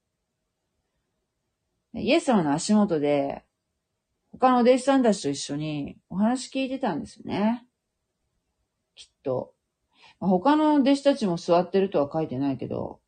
[1.97, 3.43] イエス様の足元で、
[4.33, 7.67] 他のお弟子さんたちと一緒にお話聞いてたんですよね。
[8.95, 9.55] きっと。
[10.21, 13.01] 他の弟子たちも座ってるとは書いてないけど、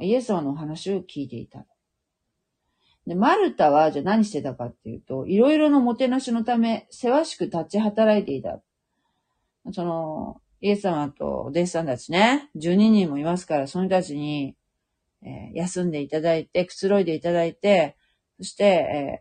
[0.00, 1.66] イエス様のお話を聞いていた。
[3.06, 8.60] で、マルタはじゃあ何してたかっていうと、いろいろのもてなしのため、せわしく立ち働いていた。
[9.72, 14.56] その、イエス様とお弟子さんたちね、12人もいますから、その人たちに、
[15.22, 17.96] えー、休んでいただいて、くつろいでいただいて、
[18.38, 19.20] そして、え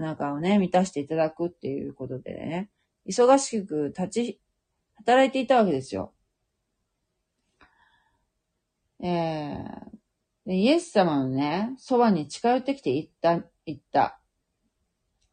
[0.00, 2.70] ー、お腹をね、満たしていただくっていうことでね、
[3.06, 4.40] 忙しく立ち、
[4.94, 6.12] 働いていたわけですよ。
[9.00, 14.20] えー、でイエス様のね、そばに近寄ってきて言った、言った。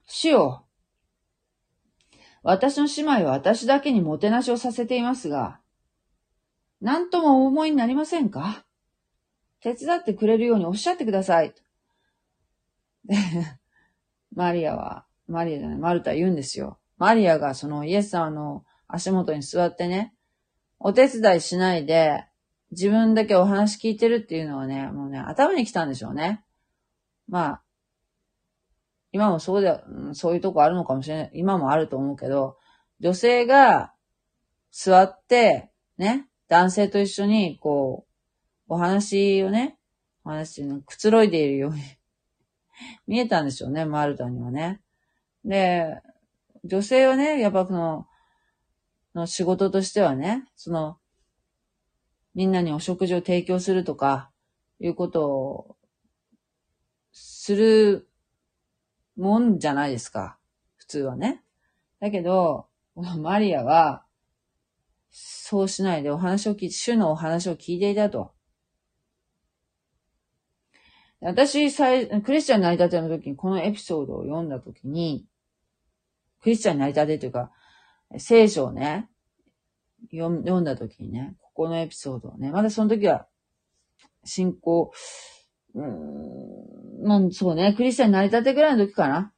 [0.08, 0.66] 主よ、
[2.42, 5.60] 私の姉妹は私だけにもてなしをさせていますが、
[6.82, 8.66] 何ともお思いになりませんか？
[9.60, 11.54] 手伝ってくれるようにおっしゃってください。
[14.36, 16.80] マリアは、マリアじゃない、マルタ言うんですよ。
[16.98, 20.14] マリアがそのイエス様の足元に座ってね、
[20.80, 22.26] お手伝いしないで、
[22.72, 26.44] 自分だけお話聞いてるっていうのはね、もうね、頭に来たんでしょうね。
[27.28, 27.62] まあ、
[29.12, 29.82] 今もそうで、
[30.14, 31.32] そういうとこあるのかもしれない。
[31.34, 32.58] 今もあると思うけど、
[33.00, 33.94] 女性が
[34.72, 38.06] 座って、ね、男性と一緒に、こ
[38.70, 39.80] う、お話をね、
[40.24, 41.82] お話くつろいでいるように
[43.08, 44.82] 見えたんでしょうね、マルタにはね。
[45.46, 46.02] で、
[46.64, 48.08] 女性はね、やっぱこの、
[49.16, 50.98] の仕事としてはね、その、
[52.36, 54.32] みんなにお食事を提供するとか、
[54.80, 55.78] いうことを、
[57.12, 58.08] する
[59.18, 60.38] もんじゃないですか。
[60.78, 61.44] 普通はね。
[62.00, 64.06] だけど、マリアは、
[65.12, 68.34] そうしないでお話を聞い、主のお話を聞いていたと。
[71.22, 71.72] 私、
[72.22, 75.26] クリスチャンになりたての時に、このエピソードを読んだ時に、
[76.42, 77.52] クリスチャンになりたてというか、
[78.18, 79.10] 聖書をね、
[80.12, 83.28] 読んだ時にね、ここのエピソードをね、まだその時は、
[84.24, 84.92] 信仰、
[85.76, 89.34] うーん、まあそうね、クリスチャンになりたてぐらいの時かな。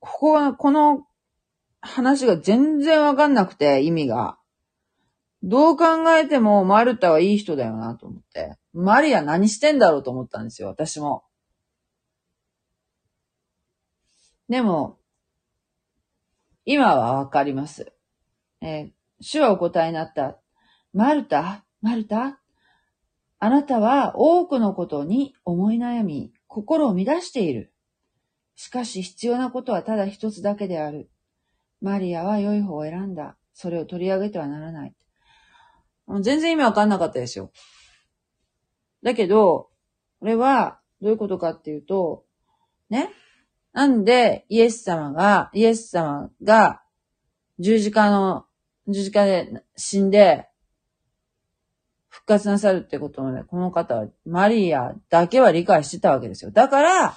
[0.00, 1.06] ここは、この
[1.80, 4.38] 話が全然わかんなくて、意味が。
[5.46, 5.84] どう考
[6.16, 8.56] えてもマルタはいい人だよなと思って。
[8.72, 11.22] マリア何してんだろうと思ったんですよ、私も。
[14.48, 14.98] でも、
[16.64, 17.92] 今はわかります。
[18.60, 20.36] えー、主はお答えになった。
[20.92, 22.40] マルタ、マルタ、
[23.38, 27.72] あなたは多くのことに思い悩み、心を乱している。
[28.56, 31.08] しかし必要なことはただ一つだけである。
[31.80, 33.36] マリアは良い方を選んだ。
[33.52, 34.94] それを取り上げてはならない。
[36.20, 37.50] 全然意味わかんなかったですよ。
[39.02, 39.70] だけど、
[40.20, 42.24] これはどういうことかっていうと、
[42.88, 43.10] ね、
[43.72, 46.82] なんで、イエス様が、イエス様が、
[47.58, 48.46] 十字架の、
[48.88, 50.48] 十字架で死んで、
[52.08, 56.50] 復活なさるってことをね、この方は、マリアだけは理解してたわけですよ。
[56.50, 57.10] だから、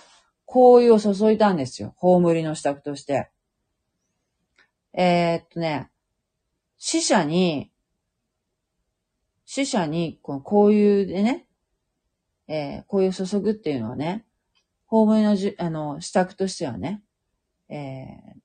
[0.45, 1.93] 香油を注いだんですよ。
[1.97, 3.29] 葬りの支度として。
[4.93, 5.89] えー、っとね、
[6.77, 7.68] 死者に、
[9.51, 11.47] 死者に、この香油でね、
[12.47, 14.23] えー、香油を注ぐっていうのはね、
[14.85, 17.01] ホームのじ、あの、支度としてはね、
[17.67, 18.39] えー、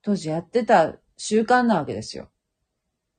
[0.00, 2.30] 当時やってた習慣なわけですよ。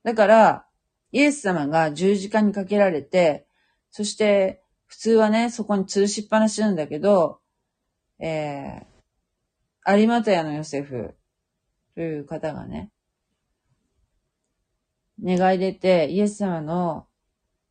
[0.02, 0.66] だから、
[1.12, 3.46] イエス様が十字架にかけられて、
[3.92, 7.40] そして、普通はね、そこに吊るしっぱなしなんだけど、
[8.18, 11.14] えー、有股屋のヨセフ
[11.94, 12.90] という方がね、
[15.24, 17.08] 願い出て、イエス様の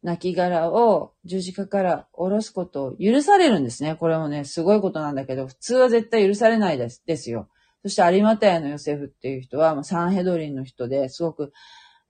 [0.02, 3.96] 亡骸を十字架から下ろすことを許されるんですね。
[3.96, 7.48] これもね、すごいことなんだけど、普通は絶対許されないですですよ。
[7.82, 11.52] そして有馬屋のヨセフっていう人は、サンヘドリンの人ですごく、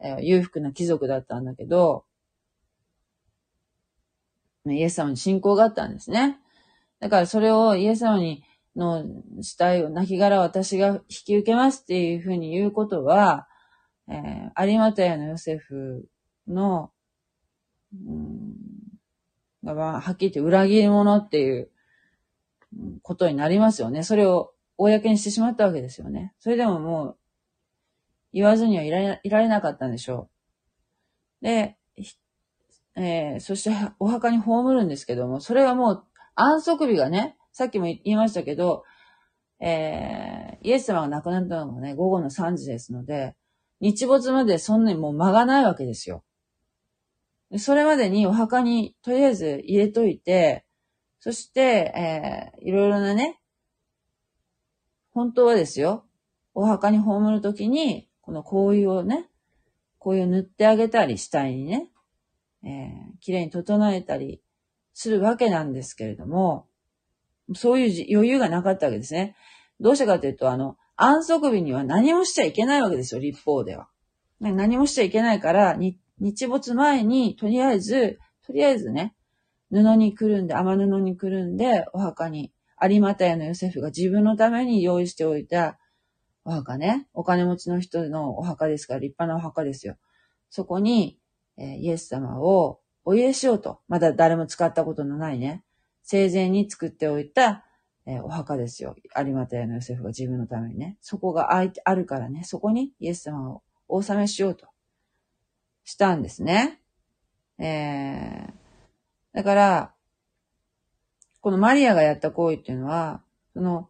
[0.01, 2.05] えー、裕福な貴族だったんだけど、
[4.67, 6.39] イエス様に信仰があったんですね。
[7.01, 8.45] だからそれをイエス様に
[8.77, 9.05] の
[9.41, 13.47] 死体を、亡骸を私が引き受けますっていうふうに言うことは、
[14.09, 16.09] えー、有馬屋のヨセフ
[16.47, 16.91] の
[18.07, 21.71] うん、はっきり言って裏切り者っていう
[23.03, 24.03] ことになりますよね。
[24.03, 26.35] それを公にしてしまったわけですよね。
[26.41, 27.17] それでももう
[28.33, 30.29] 言わずにはいられいられなかったんでしょ
[31.43, 31.45] う。
[31.45, 31.77] で、
[32.97, 38.85] えー、そしてお墓に葬るんですけども、それはもう安息日がね、さっきも言いましたけど、
[39.61, 43.37] えー、イエス様が亡くなったのがね、午後の3時ですので、
[43.85, 46.25] 日没までそんなにもう間がないわけですよ。
[47.59, 50.65] それまでにお墓にとりあえず入れといて、
[51.21, 53.43] そして、えー、いろいろなね、
[55.13, 56.07] 本当はですよ、
[56.55, 59.29] お墓に葬るときに、この香油をね、
[60.03, 61.91] 香油を塗ってあげたり、死体にね、
[62.65, 64.41] えー、綺麗に整えたり
[64.95, 66.69] するわけなんですけれども、
[67.55, 69.37] そういう余裕がなかったわけですね。
[69.79, 73.89] どうしてかというと、あの、安息日には何もしちゃいけないわけですよ、立法では。
[74.41, 79.15] 何もしちゃいけないから、日没前に、とりあえず、とりあえずね、
[79.71, 85.79] 布にくるんで、雨布にくるんで、お墓に、有股屋のヨセフが自分のために用意しておいた
[86.47, 89.97] お墓ね、お金持ちの人のお墓ですから、立派なお墓ですよ。
[90.51, 91.19] そこに、
[91.57, 93.81] え、イエス様をお入れしようと。
[93.89, 95.65] まだ誰も使ったことのないね。
[96.03, 97.65] 生前に作っておいた、
[98.07, 98.97] えー、お墓ですよ。
[99.17, 100.99] 有股屋のヨセフが自分のためにね。
[101.01, 102.45] そこがああるからね。
[102.45, 104.67] そこにイエス様をお納めしようと。
[105.85, 106.81] したんですね。
[107.59, 108.53] えー、
[109.33, 109.95] だから、
[111.41, 113.89] このマリアがやった行為っていうのは、その、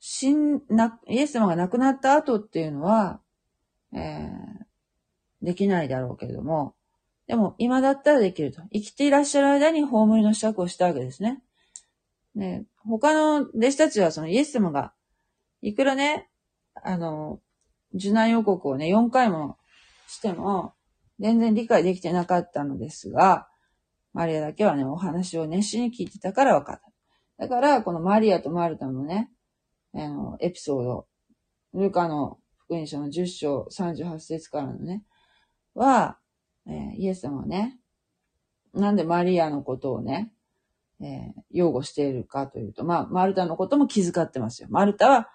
[0.00, 3.20] 死ん、な、イエス様が亡くなった後っていうのは、
[3.92, 6.74] えー、できないだろうけれども、
[7.26, 8.62] でも今だったらできると。
[8.72, 11.42] 生きていらっしゃる間に葬りの支度をしたわけですね。
[12.38, 14.94] ね、他の弟子たちはそのイエス様が、
[15.60, 16.30] いくらね、
[16.84, 17.40] あの、
[17.92, 19.58] 受難予告をね、4回も
[20.06, 20.74] しても、
[21.18, 23.48] 全然理解できてなかったのですが、
[24.12, 26.80] マリアだけはね、お話を熱心に聞いてたから分かっ
[27.36, 27.46] た。
[27.46, 29.30] だから、このマリアとマルタのね、
[29.94, 31.06] あの、エピソード、
[31.74, 35.02] ルカの福音書の10章38節からのね、
[35.74, 36.18] は、
[36.68, 37.80] えー、イエス様はね、
[38.74, 40.32] なんでマリアのことをね、
[41.00, 44.68] えー、擁護しているかというと、まあ、マルタのことも気遣ってますよ。
[44.70, 45.28] マルタは、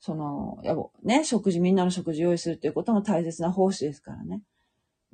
[0.00, 4.42] その、やぼ、ね、食事、みんなの食事用意するっていうことも大切な奉仕ですからね。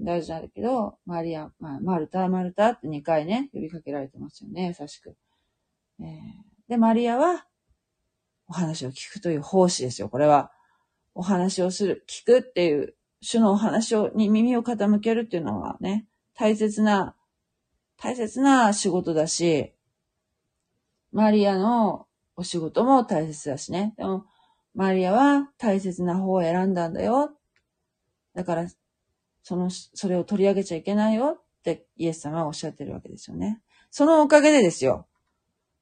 [0.01, 5.17] 大事なんだけど、マリア、まあ、マルタ、マルタって2回ね、呼びかけられてますよね、優しく。
[6.01, 6.07] えー、
[6.69, 7.47] で、マリアは、
[8.49, 10.53] お話を聞くという奉仕ですよ、これは。
[11.15, 17.17] お話をする、聞くっていう、主のお話を、に耳を傾けるっていうのはね、大切な、
[18.01, 19.75] 大切な仕事だし、
[21.13, 22.07] マリアの
[22.37, 23.95] お仕事も大切だしね。
[23.97, 24.25] でも、
[24.75, 27.33] マリアは大切な方を選んだんだよ。
[28.35, 28.69] だから、
[29.43, 33.61] その、それを取り上げちゃいけないよってイエス様はおっしゃってるわけですよね。
[33.91, 35.07] そのおかげでですよ。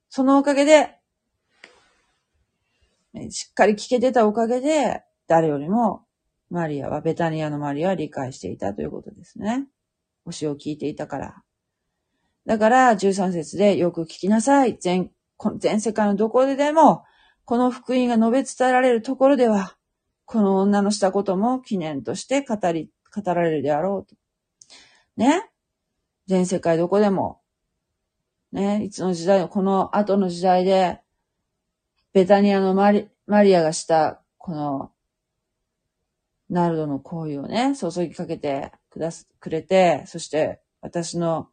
[0.09, 0.99] そのおかげで、
[3.31, 6.07] しっかり聞けてたおかげで、誰よりも
[6.51, 9.67] マリアは、ベタニアのマリアは理解していたということですね。
[10.25, 11.43] 教えを聞いていたから。
[12.47, 14.79] だから、13節でよく聞きなさい。
[14.79, 15.11] 全、
[15.59, 17.05] 全世界のどこででも、
[17.45, 19.77] この福音が述べ伝えられるところでは、
[20.25, 24.17] この女のしたことも記念として語り、語られるであろうと。
[25.17, 25.49] ね？
[26.27, 27.41] 全世界どこでも、
[28.51, 28.83] ね？
[28.83, 31.01] いつの時代、この後の時代で、
[32.13, 34.91] ベタニアのマリマリアがした、この、
[36.49, 41.49] ナルドの行為をね、注ぎかけてくだす、くれて、そして私の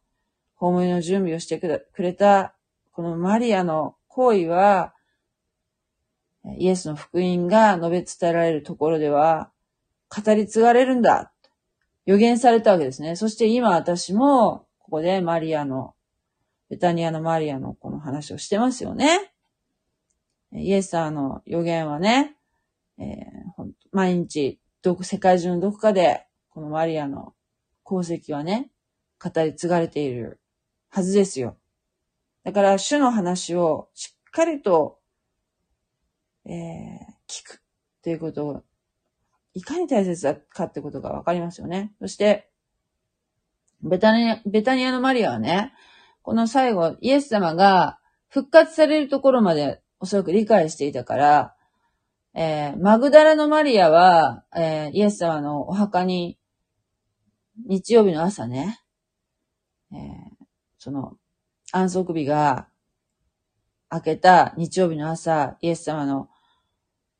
[0.56, 2.54] 葬りの準備をしてくれた、
[2.94, 4.94] このマリアの行為は、
[6.58, 9.50] イエスの福音が述べ伝えられるところでは、
[10.08, 11.32] 語り継がれるんだ。
[12.06, 13.16] 予言されたわけですね。
[13.16, 15.96] そして今私も、ここでマリアの、
[16.70, 19.32] ベタニアのマリアのこの話をしてますよね。
[20.52, 22.36] イエス様の予言はね、
[22.98, 27.34] えー、毎日、どこ、世界中のどこかで、このマリアの
[27.84, 28.70] 功績はね、
[29.20, 30.38] 語り継がれている
[30.90, 31.56] はずですよ。
[32.44, 34.98] だから、主の話をしっかりと、
[36.44, 36.52] えー、
[37.26, 37.62] 聞く
[38.02, 38.62] ということを、
[39.54, 41.94] いかに大切だかってことがわかりますよね。
[42.00, 42.50] そして、
[43.82, 45.72] ベタニア、ベタニアのマリアはね、
[46.22, 51.54] この最後、イエス様が復活されるところまでおそらく理解していたから、
[52.34, 56.38] えー、マグダラのマリアは、えー、イエス様のお墓に、
[57.66, 58.80] 日曜日の朝ね、
[59.92, 59.98] えー、
[60.78, 61.16] その、
[61.76, 62.68] 安息日が
[63.90, 66.28] 明けた日曜日の朝、イエス様の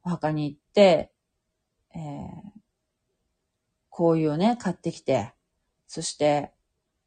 [0.05, 1.11] お墓に行って、
[1.93, 2.01] えー、
[3.91, 5.33] 香油をね、買ってきて、
[5.89, 6.53] そして、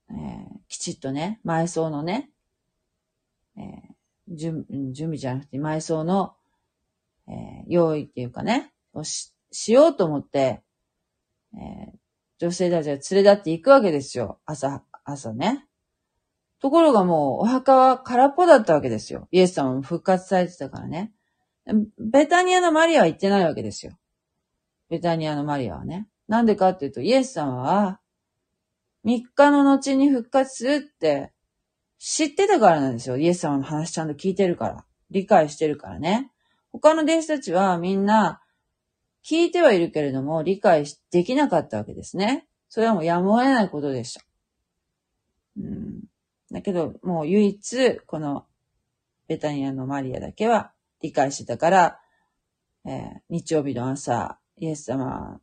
[0.09, 2.29] えー、きちっとね、埋葬のね、
[3.55, 6.33] えー、準準備じゃなくて、埋葬の、
[7.29, 10.63] えー、用意っていうかね、をし、しようと思って、
[11.53, 11.97] えー、
[12.39, 14.41] 女性たちが連れ立っていくわけですよ。
[14.45, 15.66] 朝、朝ね。
[16.59, 19.27] ところがもうお墓は空っぽだったわけですよ。
[19.31, 21.13] イエス様も復活されてたからね。
[21.99, 23.97] ベタニアのマリアは行ってないわけですよ。
[24.89, 26.07] ベタニアのマリアはね。
[26.27, 27.99] なんでかっていうと、イエス様は、
[29.05, 31.31] 3日の後に復活するって
[31.97, 33.17] 知ってたからなんですよ。
[33.17, 34.85] イエス様の話ちゃんと聞いてるから。
[35.09, 36.31] 理解してるからね。
[36.71, 38.41] 他の弟子たちはみんな
[39.25, 42.47] 聞いてはいるけれども理解できなかったわけですね。
[42.69, 44.21] それはもうやむを得ないことでした。
[45.57, 46.03] うん
[46.51, 48.45] だけど、もう唯一、この
[49.27, 50.71] ベタニアのマリアだけは
[51.01, 51.99] 理解してたから、
[52.85, 55.39] えー、日曜日の朝、イエス様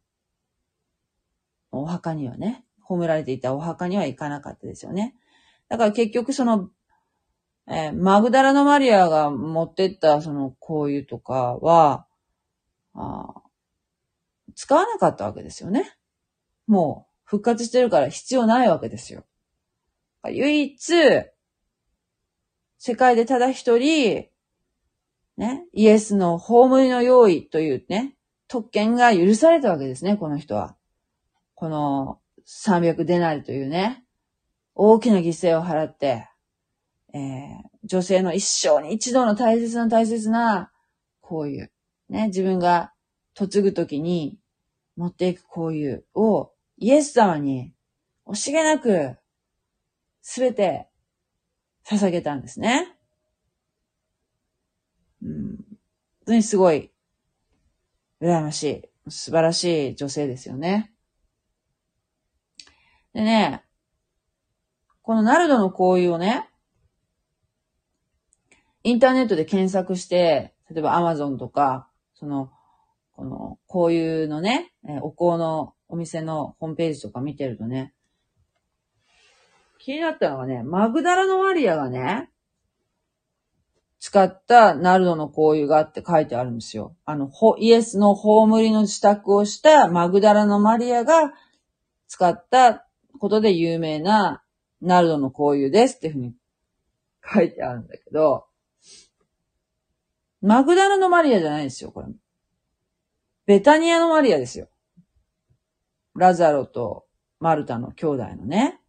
[1.71, 5.15] お墓にはね、褒められていたお墓には行かなかったですよね。
[5.69, 6.71] だから結局その、
[7.69, 12.07] えー、マグダラのマリアが持ってったその香油とかは、
[12.95, 13.35] あ
[14.55, 15.97] 使わなかったわけですよね。
[16.67, 19.25] もう復活してるから必要ないわけですよ。
[20.31, 20.77] 唯一、
[22.79, 24.29] 世界でただ一人、
[25.37, 28.17] ね、イエスの葬りの用意というね、
[28.47, 30.77] 特権が許されたわけですね、この人は。
[31.55, 34.05] この300デナリというね、
[34.75, 36.29] 大きな犠牲を払って、
[37.13, 37.21] えー、
[37.85, 40.71] 女性の一生に一度の大切な大切な、
[41.21, 41.73] こういう、
[42.09, 42.93] ね、自分が
[43.39, 44.39] 嫁ぐときに
[44.97, 47.73] 持っていくこういうをイエス様に
[48.27, 49.17] 惜しげなく
[50.27, 50.89] すべて
[51.87, 52.97] 捧げたんですね。
[55.21, 55.59] 本
[56.27, 56.91] 当にすごい、
[58.23, 58.63] 羨まし
[59.07, 60.95] い、素晴らしい女性ですよね。
[63.13, 63.65] でね、
[65.03, 66.49] このナルドの行為をね、
[68.83, 72.51] インターネットで検索して、例えばアマゾンとか、その、
[73.13, 74.73] この、こういうのね、
[75.03, 77.93] お香のお店のホームページとか見てるとね、
[79.85, 82.31] 気になったのがね、マグダラのマリアがね、
[84.01, 86.97] 使ったナルドの香油があって書いてあるんですよ。
[87.05, 91.35] あの、イエスの葬りの自宅をしたマグダラのマリアが
[92.09, 92.87] 使った
[93.19, 94.43] ことで有名な
[94.81, 96.35] ナルドの香油ですっていうふうに
[97.35, 98.47] 書いてあるんだけど、
[100.41, 102.09] マグダラのマリアじゃないですよ、これ。
[103.45, 104.69] ベタニアのマリアですよ。
[106.15, 107.05] ラザロと
[107.39, 108.81] マルタの兄弟のね。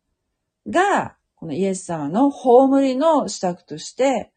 [0.68, 4.32] が、このイエス様の葬りの支度として、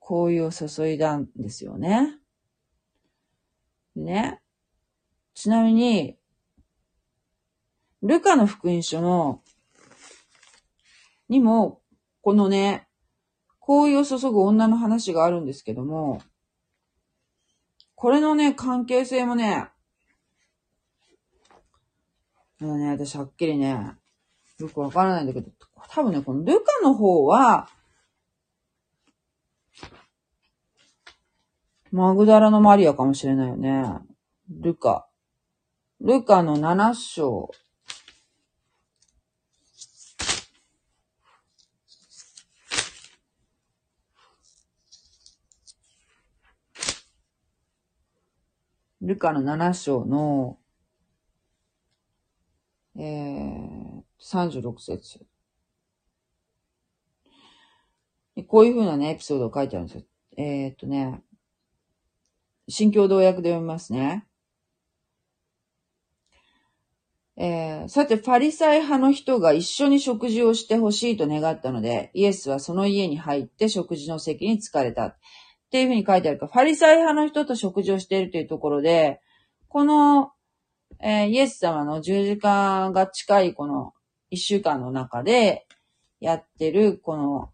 [0.00, 2.18] 香油を注いだんですよね。
[3.96, 4.40] ね。
[5.34, 6.16] ちなみに、
[8.02, 9.42] ルカの福音書の、
[11.28, 11.80] にも、
[12.20, 12.86] このね、
[13.60, 16.20] 香油を注ぐ女の話があるんですけども、
[17.94, 19.68] これのね、関係性もね、
[22.60, 23.96] まだね、私はっきりね、
[24.58, 25.50] よくわからないんだけど、
[25.90, 27.68] 多分ね、このルカの方は、
[31.90, 33.84] マグダラのマリアかもしれないよね。
[34.48, 35.06] ルカ。
[36.00, 37.50] ルカの7章。
[49.00, 50.58] ルカの7章の、
[52.96, 53.93] えー、
[54.24, 55.26] 36節。
[58.48, 60.04] こういう風なね、エピソードを書いてあるんですよ。
[60.36, 61.22] えー、っとね、
[62.68, 64.26] 新共同訳で読みますね。
[67.36, 75.06] えー、さて、ファリサイ派の人が一緒に食事をしてほしいと願ったので、イエスはその家に入って食事の席に疲れた。
[75.06, 75.16] っ
[75.70, 79.20] ていうふうに書いてあるか、ファリサイ派の人と食事をしているというところで、
[79.68, 80.32] この、
[81.00, 83.92] えー、イエス様の十字架が近いこの
[84.30, 85.66] 一週間の中で
[86.20, 87.50] やってる、この、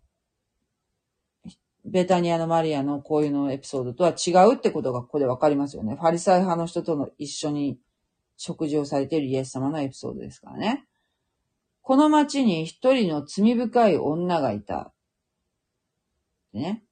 [1.85, 5.97] ベタニアのマリアのこういうのエピソードとは違うってことがここでわかりますよね。
[5.97, 7.79] ファリサイ派の人との一緒に
[8.37, 10.87] 食事をされているイエス様のエピソードですからね。
[11.83, 14.93] この町に一人の罪深い女がいた。
[16.53, 16.85] ね。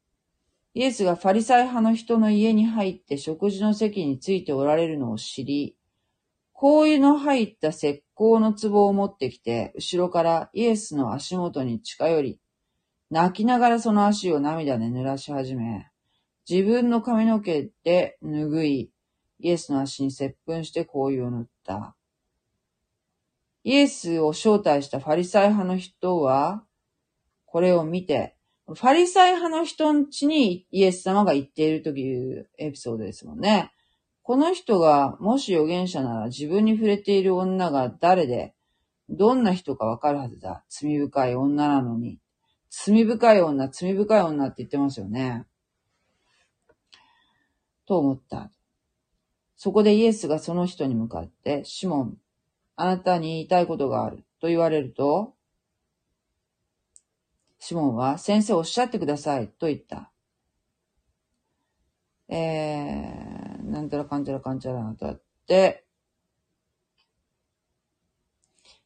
[0.74, 5.76] イエスがファリサイ派の人の家に入って食事の席についておられるのを知り、
[6.54, 12.40] 香油の入った石膏の壺を持ってきて、後ろからイエスの足元に近寄り、
[13.10, 15.86] 泣きながらその足を涙で濡らし始め、
[16.50, 18.90] 自分の髪の毛で拭い、
[19.38, 21.94] イエスの足に接吻して香油を塗った。
[23.62, 26.64] イエスを招待したファリサイ派の人は、
[27.46, 28.34] これを見て、
[28.66, 33.72] ファリサイ派の人んちにイエス様が行っているというエピソードですもんね。
[34.28, 38.52] この人がもし預言者なら自分に触れている女が誰で、
[39.08, 40.66] どんな人かわかるはずだ。
[40.68, 42.18] 罪深い女なのに。
[42.68, 45.46] 罪深い女、罪深い女って言ってますよね。
[47.86, 48.50] と思った。
[49.56, 52.18] そこでイエスがその人に向かって、シモン、
[52.76, 55.32] あなたに言いたいことがあると言われると、
[57.60, 60.12] シモンは、先生おっしゃってくださいと言った。
[62.28, 63.27] えー、
[63.68, 65.84] なんたらかんちゃらかんちゃらとあって、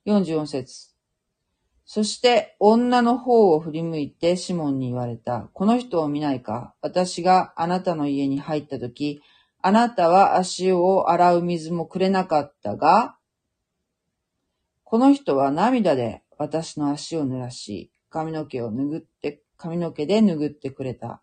[0.06, 0.92] 44節
[1.84, 5.50] そして女の方を振り向いてシモンに言われた。
[5.52, 9.22] この人を見ないか私があなたの家に入った時、
[9.60, 13.16] あなたは足を洗う水もくれなかったが、
[14.84, 21.21] この人は涙で私の足を濡らし、髪の毛を拭って、髪の毛で拭ってくれた。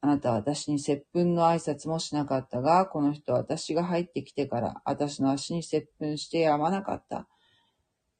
[0.00, 7.26] あなたは私に接吻の挨拶もしなかったが、この人は私が入ってきてから私の足に接吻してやまなかった。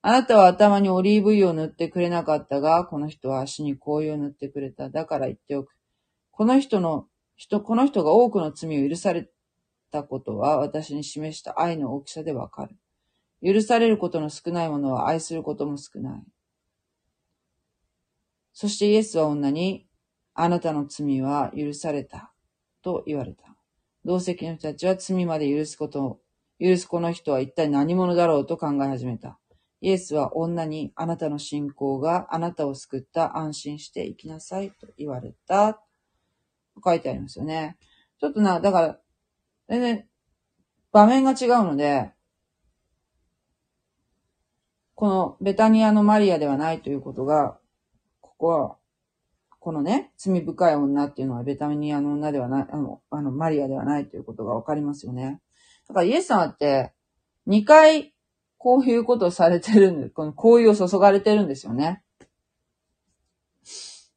[0.01, 4.91] あなたは頭にオリーブ油を塗ってくれなかったが、この人は足に香油を塗ってくれた。
[4.91, 5.75] だから言っておく。
[6.31, 7.07] この人の、
[7.37, 9.29] 人、この人が多くの罪を許され
[9.91, 12.77] たことは私に示した愛の大きさでわかる。
[13.45, 16.23] 許されることの少ないものは愛することも少ない。
[18.53, 19.88] そしてイエスは女に、
[20.41, 22.33] あなたの罪は許された。
[22.81, 23.57] と言われた。
[24.05, 26.21] 同席の人たちは罪まで許すことを、
[26.61, 29.41] 許すこの人は一体何者だろうと考え始めた。
[29.81, 35.75] イエスは女にあなたの信仰があなたを救った安心して生きなさいと言われた。
[35.75, 35.81] と
[36.85, 37.77] 書いてありますよね。
[38.21, 38.99] ちょっとな、だから、
[39.69, 40.09] 全然
[40.93, 42.13] 場面が違うので、
[44.95, 47.59] このベタニアのマリアではないということが、
[48.21, 48.78] ここは、
[49.61, 55.41] このね、罪深い女っていうのはベタミニアの女ではない、あの、あの、マリアではないということがわかりますよね。
[55.89, 56.93] だからイエス様って、
[57.47, 58.15] 2回、
[58.57, 62.03] こういうことをされてるんで、この行為を注がれてるんですよね。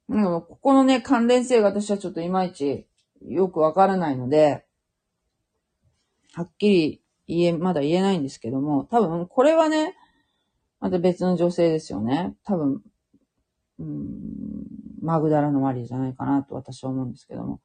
[0.09, 2.87] ここのね、関連性が私はちょっといまいち
[3.25, 4.65] よくわからないので、
[6.33, 9.95] はっきり言え、まだ言えないんですけども、多分これはね、
[10.79, 12.35] また別の女性ですよね。
[12.43, 12.81] 多分、
[13.79, 14.65] うん、
[15.01, 17.61] マグダラのマリーじゃないかなと私は思うんですけども。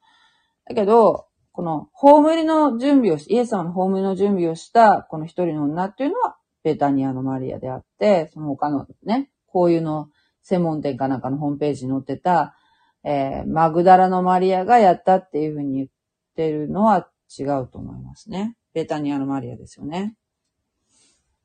[0.68, 10.10] だけど、この、葬りの準備をし、イエス様の葬りの準備をした、この一人の女っていうのは、ベタニアのマリアであって、その他のね、こういうの
[10.42, 12.56] 専門店かなんかのホームページに載ってた、
[13.04, 15.88] えー、マグダラのマリアがやったっていうふうに言っ
[16.34, 17.08] てるのは
[17.38, 18.56] 違うと思いますね。
[18.74, 20.14] ベタニアのマリアですよね。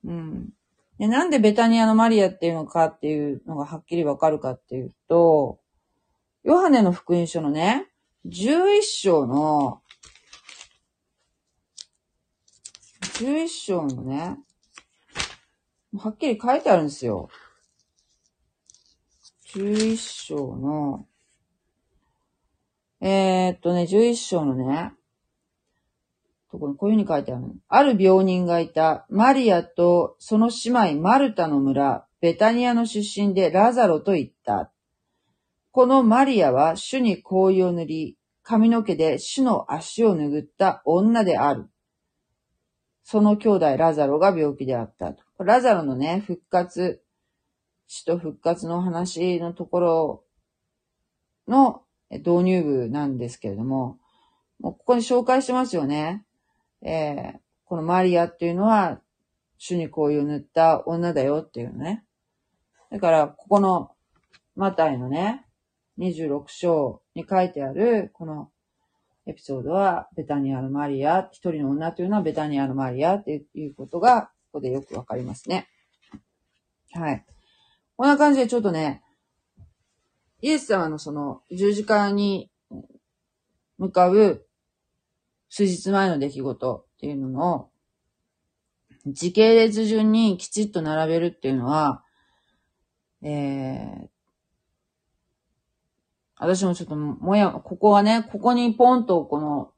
[0.04, 0.50] うん。
[1.00, 5.61] で、なんでベタニアのマリアっていうのかっていうのがはっきりわかるかっていうと、
[6.44, 7.88] ヨハネの福音書のね、
[8.26, 9.82] 11章の、
[13.02, 14.40] 11章のね、
[15.96, 17.30] はっきり書いてあるんですよ。
[19.54, 21.06] 11章の、
[23.02, 24.94] えー、っとね、11章のね、
[26.52, 27.44] ところこういうふうに書いてある。
[27.68, 29.06] ある病人がいた。
[29.10, 34.71] マリアとその姉妹マルタの村、ベタニアの出身でラザロと言った。
[35.72, 41.70] このマリアは主に香油を塗り、髪の毛で主の足を拭った女である。
[43.04, 47.02] その兄弟ラザロが病気であったとラザロのね、復活、
[47.88, 50.24] 死と復活の話のところ
[51.48, 53.98] の導入部なんですけれども、
[54.60, 56.26] もうここに紹介してますよね。
[56.82, 59.02] えー、このマリアっていうのは、
[59.58, 62.04] 主にこういう塗った女だよっていうのね。
[62.92, 63.92] だから、ここの、
[64.56, 65.46] マタイのね、
[66.02, 68.50] 26章に書いてある、この
[69.28, 75.68] エピソードは、ベタニアのマリア、一人の女というのはベタニアのマリアっていうことが、ここでよくわかりますね。
[76.94, 77.26] はい。
[77.96, 79.04] こんな感じでちょっとね、
[80.42, 82.50] イエス様のその十字架に
[83.78, 84.46] 向かう
[85.50, 87.70] 数日前の出来事っていうのを、
[89.06, 92.04] 時系列順にきちっと並べるっていうのは、
[93.22, 94.11] えー、
[96.42, 99.72] 私もちょっともや、ここはね、ここにポンとこの、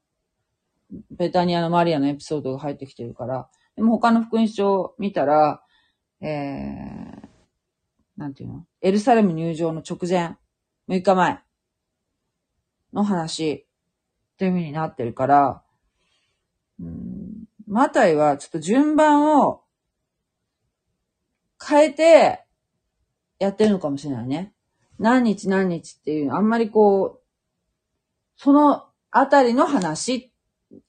[1.12, 5.62] ベタニアのマリアのエピソードが入ってきてるから、でも他の福音書を見たら、
[6.22, 7.28] えー、
[8.16, 8.66] なんていうの？
[8.82, 10.38] エルサレム入場の直前、
[10.88, 11.40] 6日前
[12.94, 13.68] の話
[14.34, 15.64] っていう風になってるから、
[16.80, 19.64] うん、マタイはちょっと順番を
[21.62, 22.46] 変えて
[23.40, 24.54] やってるのかもしれないね。
[25.00, 27.24] 何日何日っていう、あんまりこう、
[28.36, 30.34] そのあたりの話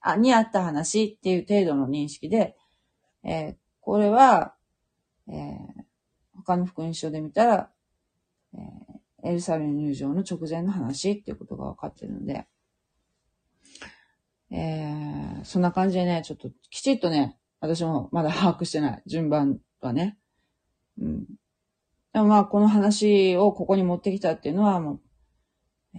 [0.01, 2.57] あにあった話っていう程度の認識で、
[3.23, 4.55] えー、これは、
[5.29, 5.35] えー、
[6.37, 7.71] 他の福音書で見たら、
[8.55, 12.47] えー、エルサレム入場の直前の話っていうことが分かってるので、
[14.51, 19.03] えー、そんな感じでね、ちょっときちっとね、私もまだ把握してない。
[19.07, 20.19] 順番はね。
[21.01, 21.25] うん。
[22.15, 25.01] でもまあ、この話をここに持ってきたっていうのはも
[25.95, 25.99] う、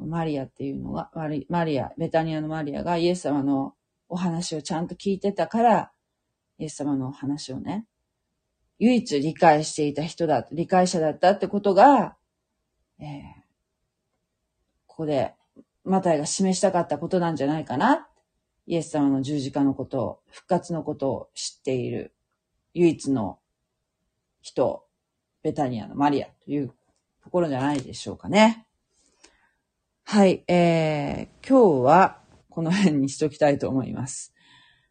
[0.00, 1.10] ー、マリアっていうのが、
[1.50, 3.74] マリア、ベタニアのマリアがイエス様の
[4.08, 5.92] お話をちゃんと聞いてたから、
[6.56, 7.86] イエス様のお話をね、
[8.78, 12.16] 唯一理解していた人だ、理解者だったってことが、
[12.98, 13.08] えー、
[14.86, 15.34] ここで
[15.84, 18.08] マタイが示したかったことなんじゃないかな。
[18.66, 22.14] イエス様の十字架のことを、復活のことを知っている
[22.72, 23.38] 唯一の
[24.40, 24.83] 人、
[25.44, 26.72] ベタニアのマリアという
[27.22, 28.66] ところじゃないでしょうかね。
[30.04, 32.18] はい、えー、今日は
[32.48, 34.32] この辺にしときたいと思います。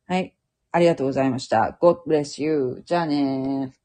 [0.06, 0.36] はい、
[0.72, 1.76] ありがとうございました。
[1.82, 2.84] God bless you.
[2.86, 3.83] じゃあねー。